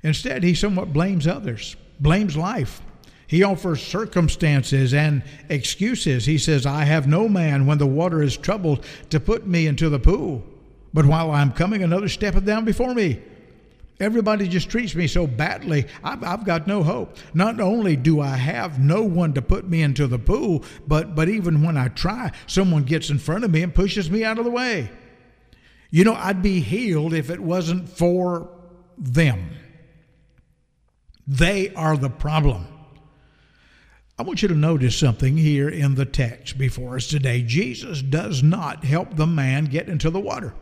Instead, 0.03 0.43
he 0.43 0.55
somewhat 0.55 0.93
blames 0.93 1.27
others, 1.27 1.77
blames 2.01 2.37
life. 2.37 2.83
He 3.29 3.45
offers 3.45 3.83
circumstances 3.83 4.93
and 4.93 5.23
excuses. 5.49 6.27
He 6.27 6.39
says, 6.39 6.67
I 6.67 6.85
have 6.85 7.07
no 7.07 7.29
man 7.29 7.67
when 7.67 7.79
the 7.79 7.87
water 7.87 8.23
is 8.23 8.37
troubled 8.37 8.85
to 9.11 9.21
put 9.21 9.47
me 9.47 9.67
into 9.67 9.89
the 9.89 9.99
pool, 9.99 10.45
but 10.93 11.07
while 11.07 11.31
I'm 11.31 11.53
coming, 11.53 11.83
another 11.83 12.09
steppeth 12.09 12.45
down 12.45 12.65
before 12.65 12.95
me. 12.95 13.21
Everybody 13.99 14.47
just 14.47 14.69
treats 14.69 14.95
me 14.95 15.07
so 15.07 15.27
badly. 15.27 15.87
I've, 16.05 16.23
I've, 16.23 16.45
got 16.45 16.67
no 16.67 16.83
hope. 16.83 17.17
Not 17.33 17.61
only 17.61 17.97
do 17.97 18.21
I 18.21 18.37
have 18.37 18.79
no 18.79 19.03
one 19.03 19.33
to 19.35 19.43
put 19.43 19.67
me 19.67 19.83
into 19.83 20.07
the 20.07 20.19
pool, 20.19 20.65
but, 20.87 21.15
but 21.15 21.31
even 21.31 21.63
when 21.63 21.79
I 21.79 21.89
try, 21.89 22.33
someone 22.47 22.83
gets 22.83 23.09
in 23.09 23.19
front 23.19 23.45
of 23.45 23.51
me 23.51 23.63
and 23.63 23.75
pushes 23.75 24.11
me 24.11 24.23
out 24.23 24.39
of 24.39 24.45
the 24.45 24.51
way. 24.51 24.91
You 25.91 26.05
know, 26.05 26.15
I'd 26.15 26.43
be 26.43 26.61
healed 26.61 27.15
if 27.15 27.31
it 27.31 27.41
wasn't 27.41 27.89
for 27.89 28.51
them. 28.99 29.51
They 31.27 31.73
are 31.75 31.97
the 31.97 32.11
problem. 32.11 32.67
I 34.19 34.23
want 34.23 34.43
you 34.43 34.49
to 34.49 34.55
notice 34.55 34.97
something 34.97 35.37
here 35.37 35.69
in 35.69 35.95
the 35.95 36.07
text 36.07 36.59
before 36.59 36.97
us 36.97 37.07
today. 37.07 37.43
Jesus 37.43 38.03
does 38.03 38.43
not 38.43 38.85
help 38.85 39.17
the 39.17 39.27
man 39.27 39.67
get 39.67 39.89
into 39.89 40.11
the 40.11 40.21
water. 40.21 40.55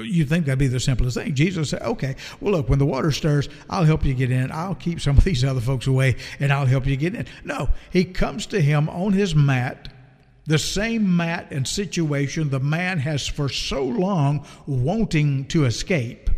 You 0.00 0.24
think 0.24 0.46
that'd 0.46 0.58
be 0.58 0.66
the 0.66 0.80
simplest 0.80 1.16
thing. 1.16 1.34
Jesus 1.34 1.70
said, 1.70 1.82
okay, 1.82 2.16
well, 2.40 2.52
look, 2.52 2.68
when 2.68 2.78
the 2.78 2.86
water 2.86 3.10
stirs, 3.12 3.48
I'll 3.68 3.84
help 3.84 4.04
you 4.04 4.14
get 4.14 4.30
in. 4.30 4.50
I'll 4.52 4.74
keep 4.74 5.00
some 5.00 5.18
of 5.18 5.24
these 5.24 5.44
other 5.44 5.60
folks 5.60 5.86
away 5.86 6.16
and 6.40 6.52
I'll 6.52 6.66
help 6.66 6.86
you 6.86 6.96
get 6.96 7.14
in. 7.14 7.26
No, 7.44 7.70
he 7.90 8.04
comes 8.04 8.46
to 8.46 8.60
him 8.60 8.88
on 8.88 9.12
his 9.12 9.34
mat, 9.34 9.92
the 10.46 10.58
same 10.58 11.16
mat 11.16 11.48
and 11.50 11.66
situation 11.66 12.50
the 12.50 12.60
man 12.60 12.98
has 12.98 13.26
for 13.26 13.48
so 13.48 13.84
long 13.84 14.46
wanting 14.66 15.46
to 15.48 15.64
escape. 15.64 16.30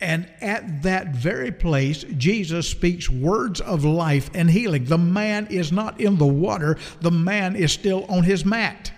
And 0.00 0.30
at 0.42 0.82
that 0.82 1.14
very 1.14 1.50
place, 1.50 2.04
Jesus 2.16 2.68
speaks 2.68 3.08
words 3.08 3.60
of 3.62 3.84
life 3.84 4.30
and 4.34 4.50
healing. 4.50 4.84
The 4.84 4.98
man 4.98 5.46
is 5.46 5.72
not 5.72 6.00
in 6.00 6.18
the 6.18 6.26
water, 6.26 6.76
the 7.00 7.10
man 7.10 7.56
is 7.56 7.72
still 7.72 8.04
on 8.06 8.24
his 8.24 8.44
mat. 8.44 8.92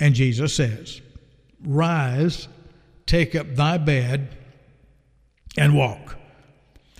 And 0.00 0.14
Jesus 0.14 0.54
says, 0.54 1.00
Rise, 1.66 2.48
take 3.06 3.34
up 3.34 3.54
thy 3.54 3.78
bed, 3.78 4.36
and 5.56 5.76
walk. 5.76 6.16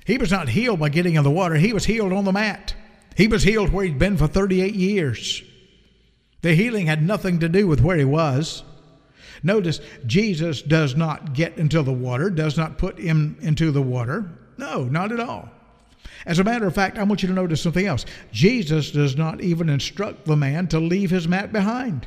He 0.04 0.18
was 0.18 0.30
not 0.30 0.48
healed 0.48 0.80
by 0.80 0.88
getting 0.88 1.14
in 1.14 1.24
the 1.24 1.30
water, 1.30 1.56
he 1.56 1.72
was 1.72 1.84
healed 1.84 2.12
on 2.12 2.24
the 2.24 2.32
mat. 2.32 2.74
He 3.16 3.28
was 3.28 3.42
healed 3.42 3.72
where 3.72 3.84
he'd 3.84 3.98
been 3.98 4.18
for 4.18 4.26
38 4.26 4.74
years. 4.74 5.42
The 6.42 6.54
healing 6.54 6.86
had 6.86 7.02
nothing 7.02 7.40
to 7.40 7.48
do 7.48 7.66
with 7.66 7.80
where 7.80 7.96
he 7.96 8.04
was. 8.04 8.62
Notice 9.42 9.80
Jesus 10.06 10.60
does 10.60 10.96
not 10.96 11.32
get 11.32 11.56
into 11.56 11.82
the 11.82 11.92
water, 11.92 12.30
does 12.30 12.56
not 12.56 12.78
put 12.78 12.98
him 12.98 13.38
into 13.40 13.70
the 13.70 13.82
water. 13.82 14.30
No, 14.58 14.84
not 14.84 15.12
at 15.12 15.20
all. 15.20 15.48
As 16.26 16.38
a 16.38 16.44
matter 16.44 16.66
of 16.66 16.74
fact, 16.74 16.98
I 16.98 17.04
want 17.04 17.22
you 17.22 17.28
to 17.28 17.34
notice 17.34 17.62
something 17.62 17.86
else. 17.86 18.04
Jesus 18.32 18.90
does 18.90 19.16
not 19.16 19.40
even 19.40 19.68
instruct 19.68 20.24
the 20.24 20.36
man 20.36 20.66
to 20.68 20.80
leave 20.80 21.10
his 21.10 21.28
mat 21.28 21.52
behind. 21.52 22.06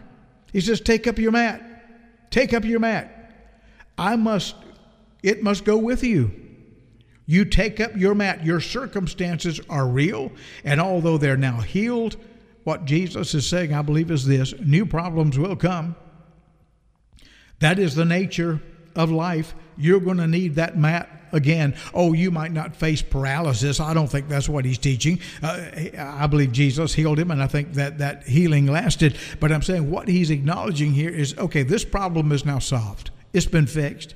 He 0.52 0.62
says, 0.62 0.82
Take 0.82 1.08
up 1.08 1.18
your 1.18 1.32
mat. 1.32 1.64
Take 2.30 2.54
up 2.54 2.64
your 2.64 2.80
mat. 2.80 3.16
I 3.98 4.16
must, 4.16 4.56
it 5.24 5.44
must 5.44 5.66
go 5.66 5.78
with 5.78 6.04
you. 6.04 6.32
You 7.26 7.46
take 7.46 7.80
up 7.80 7.96
your 7.96 8.16
mat. 8.16 8.44
Your 8.44 8.60
circumstances 8.60 9.60
are 9.70 9.88
real, 9.88 10.32
and 10.64 10.82
although 10.82 11.18
they're 11.18 11.38
now 11.38 11.60
healed, 11.60 12.18
what 12.64 12.86
Jesus 12.86 13.34
is 13.34 13.48
saying, 13.48 13.74
I 13.74 13.82
believe, 13.82 14.12
is 14.12 14.26
this 14.26 14.54
new 14.60 14.86
problems 14.86 15.38
will 15.38 15.56
come. 15.56 15.96
That 17.60 17.78
is 17.78 17.96
the 17.96 18.06
nature 18.06 18.62
of 18.96 19.12
life. 19.12 19.54
You're 19.80 20.02
going 20.02 20.18
to 20.18 20.28
need 20.28 20.56
that 20.56 20.78
mat 20.78 21.10
again. 21.32 21.76
Oh, 21.94 22.14
you 22.14 22.32
might 22.32 22.52
not 22.52 22.76
face 22.76 23.02
paralysis. 23.02 23.80
I 23.80 23.94
don't 23.94 24.08
think 24.08 24.28
that's 24.28 24.50
what 24.50 24.66
he's 24.66 24.78
teaching. 24.78 25.20
Uh, 25.42 25.70
I 25.98 26.28
believe 26.28 26.52
Jesus 26.52 26.94
healed 26.94 27.20
him, 27.20 27.32
and 27.32 27.42
I 27.42 27.48
think 27.48 27.74
that 27.74 28.00
that 28.00 28.24
healing 28.24 28.68
lasted. 28.68 29.18
But 29.40 29.52
I'm 29.52 29.62
saying 29.62 29.90
what 29.90 30.08
he's 30.08 30.30
acknowledging 30.30 30.92
here 30.92 31.10
is 31.10 31.38
okay, 31.38 31.64
this 31.64 31.86
problem 31.86 32.32
is 32.32 32.46
now 32.46 32.60
solved, 32.60 33.12
it's 33.34 33.46
been 33.46 33.68
fixed. 33.68 34.16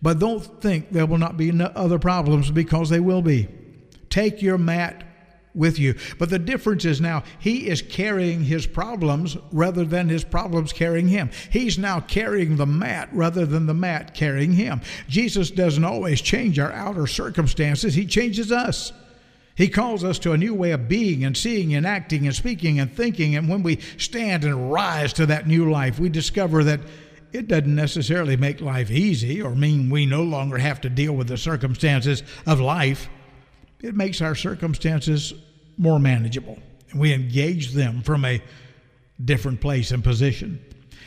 But 0.00 0.18
don't 0.18 0.42
think 0.60 0.90
there 0.90 1.06
will 1.06 1.18
not 1.18 1.36
be 1.36 1.52
other 1.62 1.98
problems 1.98 2.50
because 2.50 2.88
they 2.88 2.98
will 2.98 3.22
be. 3.22 3.48
Take 4.10 4.42
your 4.42 4.58
mat 4.58 5.04
with 5.54 5.78
you. 5.78 5.94
But 6.18 6.30
the 6.30 6.38
difference 6.38 6.84
is 6.84 7.00
now 7.00 7.24
he 7.38 7.68
is 7.68 7.82
carrying 7.82 8.44
his 8.44 8.66
problems 8.66 9.36
rather 9.50 9.84
than 9.84 10.08
his 10.08 10.24
problems 10.24 10.72
carrying 10.72 11.08
him. 11.08 11.30
He's 11.50 11.78
now 11.78 12.00
carrying 12.00 12.56
the 12.56 12.66
mat 12.66 13.08
rather 13.12 13.44
than 13.44 13.66
the 13.66 13.74
mat 13.74 14.14
carrying 14.14 14.52
him. 14.52 14.80
Jesus 15.08 15.50
doesn't 15.50 15.84
always 15.84 16.20
change 16.20 16.58
our 16.58 16.72
outer 16.72 17.06
circumstances, 17.06 17.94
he 17.94 18.06
changes 18.06 18.50
us. 18.50 18.92
He 19.54 19.68
calls 19.68 20.02
us 20.02 20.18
to 20.20 20.32
a 20.32 20.38
new 20.38 20.54
way 20.54 20.70
of 20.70 20.88
being 20.88 21.24
and 21.24 21.36
seeing 21.36 21.74
and 21.74 21.86
acting 21.86 22.26
and 22.26 22.34
speaking 22.34 22.80
and 22.80 22.90
thinking. 22.90 23.36
And 23.36 23.50
when 23.50 23.62
we 23.62 23.80
stand 23.98 24.44
and 24.44 24.72
rise 24.72 25.12
to 25.14 25.26
that 25.26 25.46
new 25.46 25.70
life, 25.70 25.98
we 25.98 26.08
discover 26.08 26.64
that 26.64 26.80
it 27.34 27.48
doesn't 27.48 27.74
necessarily 27.74 28.36
make 28.36 28.62
life 28.62 28.90
easy 28.90 29.42
or 29.42 29.54
mean 29.54 29.90
we 29.90 30.06
no 30.06 30.22
longer 30.22 30.56
have 30.56 30.80
to 30.82 30.88
deal 30.88 31.12
with 31.12 31.28
the 31.28 31.36
circumstances 31.36 32.22
of 32.46 32.60
life 32.60 33.10
it 33.82 33.94
makes 33.94 34.20
our 34.22 34.34
circumstances 34.34 35.34
more 35.76 35.98
manageable. 35.98 36.58
And 36.90 37.00
we 37.00 37.12
engage 37.12 37.72
them 37.72 38.02
from 38.02 38.24
a 38.24 38.42
different 39.24 39.60
place 39.60 39.90
and 39.90 40.02
position. 40.02 40.64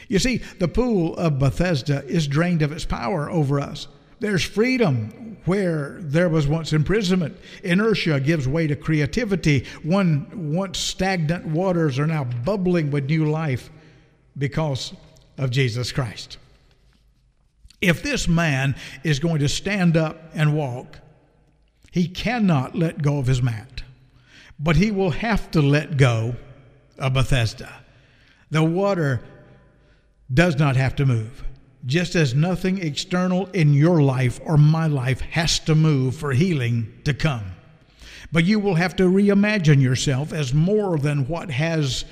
You 0.07 0.19
see, 0.19 0.37
the 0.59 0.67
pool 0.67 1.15
of 1.15 1.39
Bethesda 1.39 2.03
is 2.05 2.27
drained 2.27 2.61
of 2.61 2.71
its 2.71 2.85
power 2.85 3.29
over 3.29 3.59
us. 3.59 3.87
There's 4.19 4.43
freedom 4.43 5.37
where 5.45 5.97
there 6.01 6.29
was 6.29 6.47
once 6.47 6.73
imprisonment. 6.73 7.37
Inertia 7.63 8.19
gives 8.19 8.47
way 8.47 8.67
to 8.67 8.75
creativity. 8.75 9.65
One 9.83 10.53
once 10.53 10.79
stagnant 10.79 11.45
waters 11.45 11.99
are 11.99 12.07
now 12.07 12.23
bubbling 12.23 12.91
with 12.91 13.05
new 13.05 13.29
life 13.29 13.69
because 14.37 14.93
of 15.37 15.51
Jesus 15.51 15.91
Christ. 15.91 16.37
If 17.81 18.01
this 18.01 18.27
man 18.27 18.75
is 19.03 19.19
going 19.19 19.39
to 19.39 19.49
stand 19.49 19.97
up 19.97 20.17
and 20.33 20.55
walk, 20.55 20.99
he 21.95 22.09
cannot 22.09 22.75
let 22.75 23.01
go 23.01 23.19
of 23.19 23.27
his 23.27 23.41
mat, 23.41 23.81
but 24.59 24.75
he 24.75 24.91
will 24.91 25.11
have 25.11 25.49
to 25.51 25.61
let 25.61 25.95
go 25.95 26.35
of 26.99 27.13
Bethesda. 27.13 27.73
The 28.51 28.65
water 28.65 29.21
does 30.33 30.59
not 30.59 30.75
have 30.75 30.97
to 30.97 31.05
move, 31.05 31.45
just 31.85 32.13
as 32.13 32.35
nothing 32.35 32.79
external 32.79 33.45
in 33.51 33.73
your 33.73 34.01
life 34.01 34.41
or 34.43 34.57
my 34.57 34.87
life 34.87 35.21
has 35.21 35.57
to 35.59 35.73
move 35.73 36.17
for 36.17 36.33
healing 36.33 36.91
to 37.05 37.13
come. 37.13 37.45
But 38.29 38.43
you 38.43 38.59
will 38.59 38.75
have 38.75 38.97
to 38.97 39.03
reimagine 39.03 39.81
yourself 39.81 40.33
as 40.33 40.53
more 40.53 40.97
than 40.97 41.29
what 41.29 41.49
has 41.49 42.03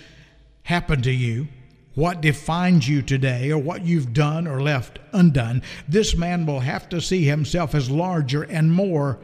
happened 0.63 1.03
to 1.03 1.11
you 1.11 1.49
what 1.95 2.21
defines 2.21 2.87
you 2.89 3.01
today 3.01 3.51
or 3.51 3.57
what 3.59 3.85
you've 3.85 4.13
done 4.13 4.47
or 4.47 4.61
left 4.61 4.97
undone. 5.11 5.61
This 5.87 6.15
man 6.15 6.45
will 6.45 6.61
have 6.61 6.89
to 6.89 6.99
see 6.99 7.23
himself 7.25 7.75
as 7.75 7.91
larger 7.91 8.43
and 8.43 8.73
more 8.73 9.19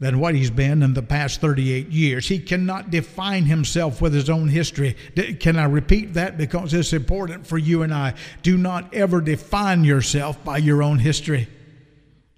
than 0.00 0.20
what 0.20 0.34
he's 0.34 0.50
been 0.50 0.82
in 0.82 0.94
the 0.94 1.02
past 1.02 1.40
38 1.40 1.88
years. 1.88 2.28
He 2.28 2.38
cannot 2.38 2.90
define 2.90 3.44
himself 3.44 4.00
with 4.00 4.14
his 4.14 4.30
own 4.30 4.48
history. 4.48 4.96
Can 5.40 5.56
I 5.56 5.64
repeat 5.64 6.14
that? 6.14 6.38
Because 6.38 6.72
it's 6.72 6.92
important 6.92 7.46
for 7.46 7.58
you 7.58 7.82
and 7.82 7.92
I. 7.92 8.14
Do 8.42 8.56
not 8.56 8.94
ever 8.94 9.20
define 9.20 9.82
yourself 9.82 10.42
by 10.44 10.58
your 10.58 10.84
own 10.84 11.00
history. 11.00 11.48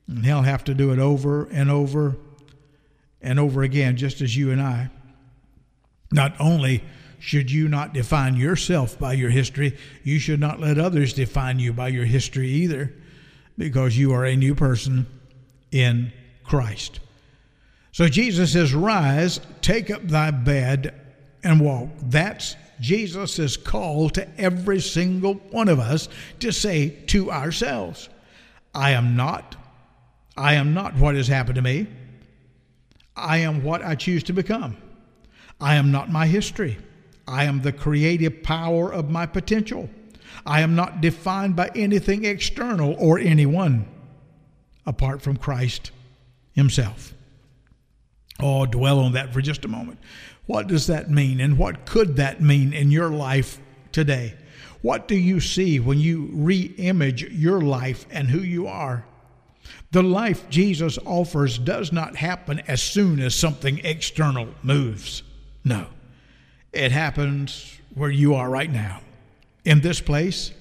And 0.08 0.24
he'll 0.24 0.42
have 0.42 0.64
to 0.64 0.74
do 0.74 0.92
it 0.92 0.98
over 0.98 1.44
and 1.44 1.70
over 1.70 2.16
and 3.20 3.38
over 3.38 3.62
again, 3.62 3.98
just 3.98 4.22
as 4.22 4.34
you 4.34 4.50
and 4.50 4.62
I. 4.62 4.88
Not 6.10 6.34
only 6.40 6.82
should 7.18 7.50
you 7.50 7.68
not 7.68 7.92
define 7.92 8.36
yourself 8.36 8.98
by 8.98 9.12
your 9.12 9.28
history, 9.28 9.76
you 10.02 10.18
should 10.18 10.40
not 10.40 10.58
let 10.60 10.78
others 10.78 11.12
define 11.12 11.58
you 11.58 11.74
by 11.74 11.88
your 11.88 12.06
history 12.06 12.48
either, 12.48 12.94
because 13.58 13.98
you 13.98 14.14
are 14.14 14.24
a 14.24 14.34
new 14.34 14.54
person 14.54 15.06
in 15.70 16.10
Christ. 16.42 17.00
So 17.92 18.08
Jesus 18.08 18.52
says, 18.52 18.74
Rise, 18.74 19.40
take 19.62 19.90
up 19.90 20.02
thy 20.02 20.30
bed, 20.30 20.94
and 21.42 21.60
walk. 21.60 21.88
That's 22.02 22.56
Jesus' 22.80 23.56
call 23.56 24.10
to 24.10 24.40
every 24.40 24.80
single 24.80 25.34
one 25.50 25.68
of 25.68 25.78
us 25.78 26.08
to 26.40 26.52
say 26.52 26.90
to 27.08 27.30
ourselves, 27.30 28.08
I 28.74 28.92
am 28.92 29.16
not. 29.16 29.56
I 30.36 30.54
am 30.54 30.74
not 30.74 30.96
what 30.96 31.14
has 31.16 31.28
happened 31.28 31.56
to 31.56 31.62
me. 31.62 31.86
I 33.16 33.38
am 33.38 33.62
what 33.62 33.84
I 33.84 33.96
choose 33.96 34.22
to 34.24 34.32
become. 34.32 34.76
I 35.60 35.74
am 35.74 35.90
not 35.92 36.10
my 36.10 36.26
history. 36.26 36.78
I 37.28 37.44
am 37.44 37.60
the 37.60 37.72
creative 37.72 38.42
power 38.42 38.92
of 38.92 39.10
my 39.10 39.26
potential. 39.26 39.90
I 40.46 40.62
am 40.62 40.74
not 40.74 41.00
defined 41.00 41.56
by 41.56 41.70
anything 41.74 42.24
external 42.24 42.94
or 42.98 43.18
anyone 43.18 43.86
apart 44.86 45.20
from 45.20 45.36
Christ 45.36 45.90
Himself. 46.52 47.12
Oh, 48.42 48.66
dwell 48.66 49.00
on 49.00 49.12
that 49.12 49.32
for 49.32 49.40
just 49.40 49.64
a 49.64 49.68
moment. 49.68 49.98
What 50.46 50.66
does 50.66 50.86
that 50.88 51.10
mean, 51.10 51.40
and 51.40 51.58
what 51.58 51.86
could 51.86 52.16
that 52.16 52.40
mean 52.40 52.72
in 52.72 52.90
your 52.90 53.10
life 53.10 53.58
today? 53.92 54.34
What 54.82 55.06
do 55.06 55.14
you 55.14 55.40
see 55.40 55.78
when 55.78 55.98
you 55.98 56.28
re 56.32 56.74
image 56.78 57.22
your 57.22 57.60
life 57.60 58.06
and 58.10 58.28
who 58.28 58.40
you 58.40 58.66
are? 58.66 59.04
The 59.92 60.02
life 60.02 60.48
Jesus 60.48 60.98
offers 61.04 61.58
does 61.58 61.92
not 61.92 62.16
happen 62.16 62.60
as 62.66 62.82
soon 62.82 63.20
as 63.20 63.34
something 63.34 63.80
external 63.84 64.48
moves. 64.62 65.22
No, 65.64 65.86
it 66.72 66.92
happens 66.92 67.78
where 67.94 68.10
you 68.10 68.34
are 68.34 68.48
right 68.48 68.70
now, 68.70 69.00
in 69.64 69.80
this 69.80 70.00
place, 70.00 70.52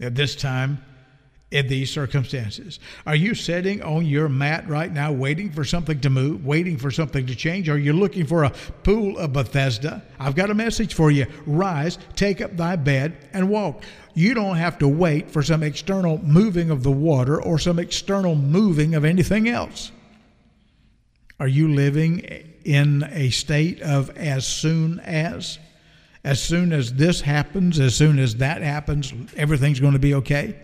at 0.00 0.14
this 0.14 0.36
time, 0.36 0.84
in 1.50 1.68
these 1.68 1.90
circumstances? 1.90 2.80
Are 3.06 3.14
you 3.14 3.34
sitting 3.34 3.82
on 3.82 4.06
your 4.06 4.28
mat 4.28 4.68
right 4.68 4.92
now 4.92 5.12
waiting 5.12 5.50
for 5.52 5.64
something 5.64 6.00
to 6.00 6.10
move, 6.10 6.44
waiting 6.44 6.76
for 6.76 6.90
something 6.90 7.26
to 7.26 7.34
change? 7.34 7.68
Are 7.68 7.78
you 7.78 7.92
looking 7.92 8.26
for 8.26 8.44
a 8.44 8.50
pool 8.82 9.16
of 9.18 9.32
Bethesda? 9.32 10.02
I've 10.18 10.34
got 10.34 10.50
a 10.50 10.54
message 10.54 10.94
for 10.94 11.10
you. 11.10 11.26
Rise, 11.46 11.98
take 12.16 12.40
up 12.40 12.56
thy 12.56 12.76
bed, 12.76 13.28
and 13.32 13.48
walk. 13.48 13.84
You 14.14 14.34
don't 14.34 14.56
have 14.56 14.78
to 14.78 14.88
wait 14.88 15.30
for 15.30 15.42
some 15.42 15.62
external 15.62 16.18
moving 16.18 16.70
of 16.70 16.82
the 16.82 16.90
water 16.92 17.40
or 17.42 17.58
some 17.58 17.78
external 17.78 18.34
moving 18.34 18.94
of 18.94 19.04
anything 19.04 19.48
else. 19.48 19.92
Are 21.38 21.48
you 21.48 21.74
living 21.74 22.20
in 22.64 23.04
a 23.10 23.30
state 23.30 23.80
of 23.82 24.10
as 24.16 24.46
soon 24.46 25.00
as? 25.00 25.58
As 26.24 26.42
soon 26.42 26.72
as 26.72 26.94
this 26.94 27.20
happens, 27.20 27.78
as 27.78 27.94
soon 27.94 28.18
as 28.18 28.36
that 28.36 28.62
happens, 28.62 29.12
everything's 29.36 29.78
going 29.78 29.92
to 29.92 29.98
be 29.98 30.14
okay? 30.14 30.56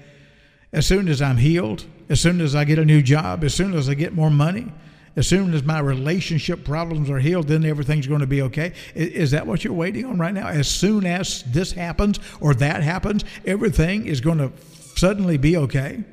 As 0.73 0.87
soon 0.87 1.09
as 1.09 1.21
I'm 1.21 1.37
healed, 1.37 1.85
as 2.09 2.21
soon 2.21 2.41
as 2.41 2.55
I 2.55 2.65
get 2.65 2.79
a 2.79 2.85
new 2.85 3.03
job, 3.03 3.45
as 3.45 3.55
soon 3.55 3.75
as 3.75 3.89
I 3.89 3.95
get 3.95 4.15
more 4.15 4.31
money, 4.31 4.73
as 5.17 5.27
soon 5.27 5.53
as 5.55 5.65
my 5.65 5.81
relationship 5.81 6.65
problems 6.65 7.11
are 7.11 7.19
healed, 7.19 7.49
then 7.49 7.65
everything's 7.65 8.07
going 8.07 8.21
to 8.21 8.27
be 8.27 8.43
okay. 8.43 8.73
Is 8.95 9.33
that 9.33 9.47
what 9.47 9.65
you're 9.65 9.73
waiting 9.73 10.05
on 10.05 10.19
right 10.19 10.33
now? 10.33 10.47
As 10.47 10.69
soon 10.69 11.05
as 11.05 11.43
this 11.45 11.73
happens 11.73 12.21
or 12.41 12.55
that 12.55 12.83
happens, 12.83 13.25
everything 13.45 14.07
is 14.07 14.21
going 14.21 14.39
to 14.39 14.53
suddenly 14.97 15.37
be 15.37 15.57
okay. 15.57 16.05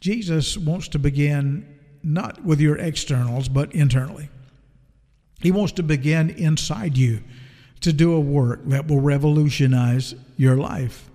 Jesus 0.00 0.56
wants 0.56 0.88
to 0.88 0.98
begin 0.98 1.78
not 2.02 2.44
with 2.44 2.60
your 2.60 2.76
externals, 2.76 3.48
but 3.48 3.72
internally. 3.72 4.28
He 5.40 5.52
wants 5.52 5.72
to 5.74 5.82
begin 5.82 6.30
inside 6.30 6.96
you 6.96 7.22
to 7.80 7.92
do 7.92 8.14
a 8.14 8.20
work 8.20 8.60
that 8.66 8.88
will 8.88 9.00
revolutionize 9.00 10.14
your 10.36 10.56
life. 10.56 11.08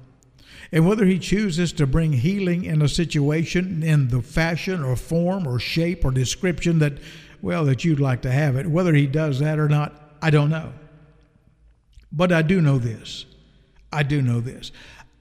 And 0.73 0.87
whether 0.87 1.05
he 1.05 1.19
chooses 1.19 1.71
to 1.73 1.85
bring 1.85 2.13
healing 2.13 2.65
in 2.65 2.81
a 2.81 2.89
situation 2.89 3.83
in 3.83 4.07
the 4.07 4.23
fashion 4.23 4.83
or 4.83 4.95
form 4.95 5.47
or 5.47 5.59
shape 5.59 6.03
or 6.03 6.09
description 6.09 6.79
that, 6.79 6.93
well, 7.43 7.63
that 7.65 7.85
you'd 7.85 7.99
like 7.99 8.23
to 8.23 8.31
have 8.31 8.55
it, 8.55 8.65
whether 8.65 8.91
he 8.95 9.05
does 9.05 9.37
that 9.37 9.59
or 9.59 9.69
not, 9.69 9.93
I 10.19 10.31
don't 10.31 10.49
know. 10.49 10.73
But 12.11 12.31
I 12.31 12.41
do 12.41 12.59
know 12.59 12.79
this. 12.79 13.25
I 13.91 14.01
do 14.01 14.19
know 14.19 14.39
this. 14.39 14.71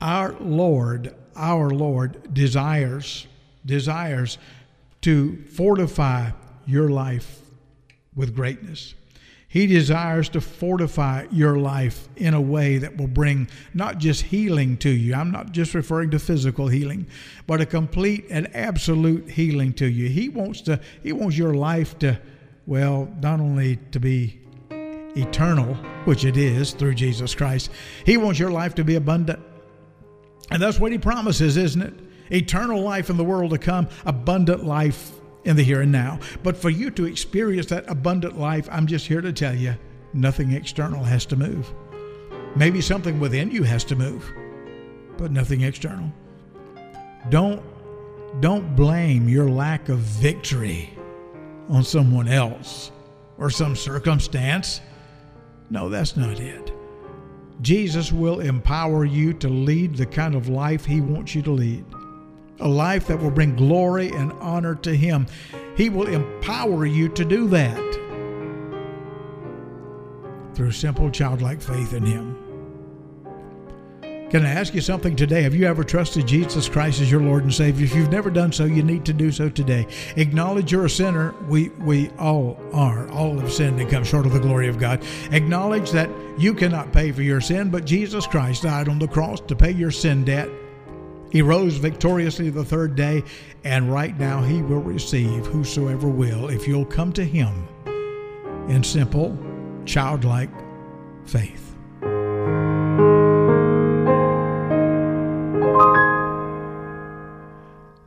Our 0.00 0.32
Lord, 0.40 1.14
our 1.36 1.68
Lord 1.68 2.32
desires, 2.32 3.26
desires 3.66 4.38
to 5.02 5.36
fortify 5.54 6.30
your 6.64 6.88
life 6.88 7.40
with 8.16 8.34
greatness. 8.34 8.94
He 9.52 9.66
desires 9.66 10.30
to 10.30 10.40
fortify 10.40 11.26
your 11.30 11.58
life 11.58 12.08
in 12.16 12.32
a 12.32 12.40
way 12.40 12.78
that 12.78 12.96
will 12.96 13.06
bring 13.06 13.48
not 13.74 13.98
just 13.98 14.22
healing 14.22 14.78
to 14.78 14.88
you. 14.88 15.14
I'm 15.14 15.30
not 15.30 15.52
just 15.52 15.74
referring 15.74 16.10
to 16.12 16.18
physical 16.18 16.68
healing, 16.68 17.06
but 17.46 17.60
a 17.60 17.66
complete 17.66 18.24
and 18.30 18.48
absolute 18.56 19.28
healing 19.28 19.74
to 19.74 19.84
you. 19.84 20.08
He 20.08 20.30
wants 20.30 20.62
to 20.62 20.80
he 21.02 21.12
wants 21.12 21.36
your 21.36 21.52
life 21.52 21.98
to 21.98 22.18
well, 22.66 23.14
not 23.20 23.40
only 23.40 23.76
to 23.90 24.00
be 24.00 24.40
eternal, 25.16 25.74
which 26.06 26.24
it 26.24 26.38
is 26.38 26.72
through 26.72 26.94
Jesus 26.94 27.34
Christ. 27.34 27.70
He 28.06 28.16
wants 28.16 28.38
your 28.38 28.52
life 28.52 28.74
to 28.76 28.84
be 28.84 28.94
abundant. 28.94 29.40
And 30.50 30.62
that's 30.62 30.80
what 30.80 30.92
he 30.92 30.98
promises, 30.98 31.58
isn't 31.58 31.82
it? 31.82 31.94
Eternal 32.30 32.80
life 32.80 33.10
in 33.10 33.18
the 33.18 33.24
world 33.24 33.50
to 33.50 33.58
come, 33.58 33.86
abundant 34.06 34.64
life 34.64 35.12
in 35.44 35.56
the 35.56 35.62
here 35.62 35.80
and 35.80 35.92
now. 35.92 36.18
But 36.42 36.56
for 36.56 36.70
you 36.70 36.90
to 36.92 37.06
experience 37.06 37.66
that 37.66 37.88
abundant 37.88 38.38
life, 38.38 38.68
I'm 38.70 38.86
just 38.86 39.06
here 39.06 39.20
to 39.20 39.32
tell 39.32 39.54
you 39.54 39.76
nothing 40.12 40.52
external 40.52 41.02
has 41.04 41.26
to 41.26 41.36
move. 41.36 41.72
Maybe 42.54 42.80
something 42.80 43.18
within 43.18 43.50
you 43.50 43.62
has 43.62 43.84
to 43.84 43.96
move, 43.96 44.30
but 45.16 45.30
nothing 45.30 45.62
external. 45.62 46.12
Don't 47.30 47.62
don't 48.40 48.74
blame 48.74 49.28
your 49.28 49.50
lack 49.50 49.90
of 49.90 49.98
victory 49.98 50.96
on 51.68 51.84
someone 51.84 52.28
else 52.28 52.90
or 53.36 53.50
some 53.50 53.76
circumstance. 53.76 54.80
No, 55.68 55.90
that's 55.90 56.16
not 56.16 56.40
it. 56.40 56.72
Jesus 57.60 58.10
will 58.10 58.40
empower 58.40 59.04
you 59.04 59.34
to 59.34 59.48
lead 59.48 59.96
the 59.96 60.06
kind 60.06 60.34
of 60.34 60.48
life 60.48 60.84
He 60.84 61.00
wants 61.00 61.34
you 61.34 61.42
to 61.42 61.50
lead 61.50 61.84
a 62.62 62.68
life 62.68 63.06
that 63.08 63.20
will 63.20 63.30
bring 63.30 63.56
glory 63.56 64.10
and 64.10 64.32
honor 64.34 64.74
to 64.76 64.94
Him. 64.94 65.26
He 65.76 65.90
will 65.90 66.06
empower 66.06 66.86
you 66.86 67.08
to 67.10 67.24
do 67.24 67.48
that 67.48 67.76
through 70.54 70.72
simple 70.72 71.10
childlike 71.10 71.60
faith 71.60 71.92
in 71.92 72.04
Him. 72.04 72.38
Can 74.30 74.46
I 74.46 74.50
ask 74.50 74.72
you 74.72 74.80
something 74.80 75.14
today? 75.14 75.42
Have 75.42 75.54
you 75.54 75.66
ever 75.66 75.84
trusted 75.84 76.26
Jesus 76.26 76.66
Christ 76.66 77.02
as 77.02 77.10
your 77.10 77.20
Lord 77.20 77.42
and 77.42 77.52
Savior? 77.52 77.84
If 77.84 77.94
you've 77.94 78.10
never 78.10 78.30
done 78.30 78.50
so, 78.50 78.64
you 78.64 78.82
need 78.82 79.04
to 79.04 79.12
do 79.12 79.30
so 79.30 79.50
today. 79.50 79.86
Acknowledge 80.16 80.72
you're 80.72 80.86
a 80.86 80.90
sinner. 80.90 81.34
We 81.48 81.68
we 81.80 82.08
all 82.18 82.58
are. 82.72 83.10
All 83.10 83.38
have 83.38 83.52
sinned 83.52 83.78
and 83.78 83.90
come 83.90 84.04
short 84.04 84.24
of 84.24 84.32
the 84.32 84.40
glory 84.40 84.68
of 84.68 84.78
God. 84.78 85.04
Acknowledge 85.32 85.90
that 85.90 86.08
you 86.38 86.54
cannot 86.54 86.94
pay 86.94 87.12
for 87.12 87.20
your 87.20 87.42
sin, 87.42 87.68
but 87.68 87.84
Jesus 87.84 88.26
Christ 88.26 88.62
died 88.62 88.88
on 88.88 88.98
the 88.98 89.06
cross 89.06 89.38
to 89.40 89.54
pay 89.54 89.72
your 89.72 89.90
sin 89.90 90.24
debt 90.24 90.48
he 91.32 91.40
rose 91.40 91.76
victoriously 91.76 92.50
the 92.50 92.62
third 92.62 92.94
day, 92.94 93.24
and 93.64 93.90
right 93.90 94.18
now 94.18 94.42
he 94.42 94.60
will 94.60 94.82
receive 94.82 95.46
whosoever 95.46 96.06
will 96.06 96.50
if 96.50 96.68
you'll 96.68 96.84
come 96.84 97.10
to 97.14 97.24
him 97.24 97.66
in 98.68 98.84
simple, 98.84 99.38
childlike 99.86 100.50
faith. 101.24 101.74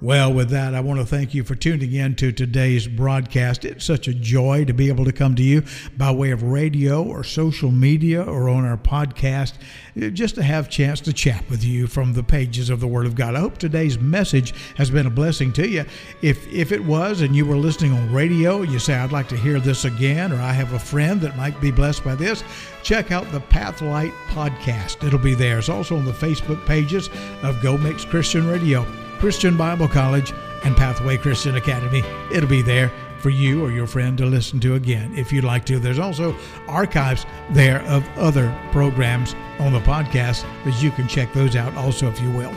Well, 0.06 0.32
with 0.32 0.52
that, 0.52 0.76
I 0.76 0.82
want 0.82 1.00
to 1.00 1.06
thank 1.08 1.34
you 1.34 1.44
for 1.44 1.56
tuning 1.56 1.92
in 1.92 2.14
to 2.18 2.32
today's 2.32 2.88
broadcast. 2.88 3.66
It's 3.66 3.84
such 3.84 4.08
a 4.08 4.14
joy 4.14 4.64
to 4.66 4.72
be 4.72 4.88
able 4.88 5.04
to 5.06 5.12
come 5.12 5.34
to 5.34 5.42
you 5.42 5.64
by 5.98 6.12
way 6.12 6.30
of 6.30 6.44
radio 6.44 7.02
or 7.02 7.24
social 7.24 7.72
media 7.72 8.22
or 8.22 8.48
on 8.48 8.66
our 8.66 8.78
podcast, 8.78 9.54
uh, 10.00 10.10
just 10.10 10.36
to 10.36 10.44
have 10.44 10.68
a 10.68 10.70
chance 10.70 11.02
to 11.02 11.12
chat 11.12 11.44
with 11.50 11.64
you 11.64 11.88
from 11.88 12.14
the 12.14 12.22
pages 12.22 12.70
of 12.70 12.82
the 12.82 12.88
Word 12.88 13.08
of 13.08 13.16
God. 13.16 13.34
I 13.34 13.40
hope 13.40 13.58
today's 13.58 13.98
message 13.98 14.54
has 14.76 14.92
been 14.92 15.08
a 15.08 15.10
blessing 15.10 15.52
to 15.54 15.68
you. 15.68 15.86
If 16.22 16.54
if 16.54 16.72
it 16.72 16.86
was, 16.86 17.22
and 17.22 17.36
you 17.36 17.48
were 17.48 17.58
listening 17.58 17.94
on 17.94 18.14
radio, 18.14 18.62
you 18.62 18.78
say, 18.78 18.94
"I'd 18.94 19.12
like 19.12 19.30
to 19.30 19.38
hear 19.38 19.60
this 19.60 19.86
again," 19.86 20.32
or 20.32 20.40
"I 20.40 20.54
have 20.54 20.74
a 20.74 20.80
friend 20.80 21.20
that 21.22 21.36
might 21.36 21.60
be 21.60 21.72
blessed 21.72 22.04
by 22.04 22.14
this," 22.14 22.44
check 22.84 23.12
out 23.12 23.32
the 23.32 23.42
Pathlight 23.42 24.14
podcast. 24.28 25.04
It'll 25.04 25.18
be 25.18 25.34
there. 25.34 25.58
It's 25.58 25.68
also 25.68 25.98
on 25.98 26.06
the 26.06 26.12
Facebook 26.12 26.64
pages 26.68 27.10
of 27.42 27.60
Go 27.64 27.76
Mix 27.76 28.06
Christian 28.06 28.46
Radio. 28.46 28.86
Christian 29.20 29.58
Bible 29.58 29.88
College, 29.88 30.34
and 30.66 30.76
Pathway 30.76 31.16
Christian 31.18 31.56
Academy. 31.56 32.04
It'll 32.32 32.50
be 32.50 32.62
there 32.62 32.92
for 33.20 33.30
you 33.30 33.64
or 33.64 33.72
your 33.72 33.88
friend 33.88 34.18
to 34.18 34.26
listen 34.26 34.60
to 34.60 34.76
again 34.76 35.14
if 35.16 35.32
you'd 35.32 35.44
like 35.44 35.66
to. 35.66 35.80
There's 35.80 36.00
also 36.00 36.36
archives 36.68 37.26
there 37.52 37.82
of 37.84 38.08
other 38.18 38.54
programs 38.72 39.36
on 39.60 39.72
the 39.72 39.80
podcast 39.80 40.44
that 40.66 40.82
you 40.82 40.92
can 40.92 41.08
check 41.08 41.32
those 41.34 41.56
out 41.56 41.74
also 41.76 42.08
if 42.08 42.20
you 42.22 42.32
will. 42.32 42.54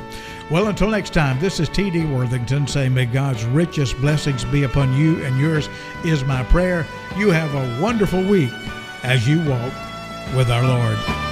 Well, 0.50 0.68
until 0.68 0.88
next 0.88 1.12
time, 1.12 1.38
this 1.40 1.60
is 1.60 1.68
T.D. 1.68 2.06
Worthington 2.06 2.66
saying, 2.66 2.94
May 2.94 3.04
God's 3.04 3.44
richest 3.44 3.98
blessings 3.98 4.44
be 4.46 4.64
upon 4.64 4.94
you 4.94 5.22
and 5.24 5.38
yours 5.38 5.68
is 6.04 6.24
my 6.24 6.42
prayer. 6.44 6.86
You 7.16 7.30
have 7.30 7.54
a 7.54 7.82
wonderful 7.82 8.22
week 8.22 8.52
as 9.02 9.28
you 9.28 9.38
walk 9.48 9.72
with 10.34 10.50
our 10.50 10.66
Lord. 10.66 11.27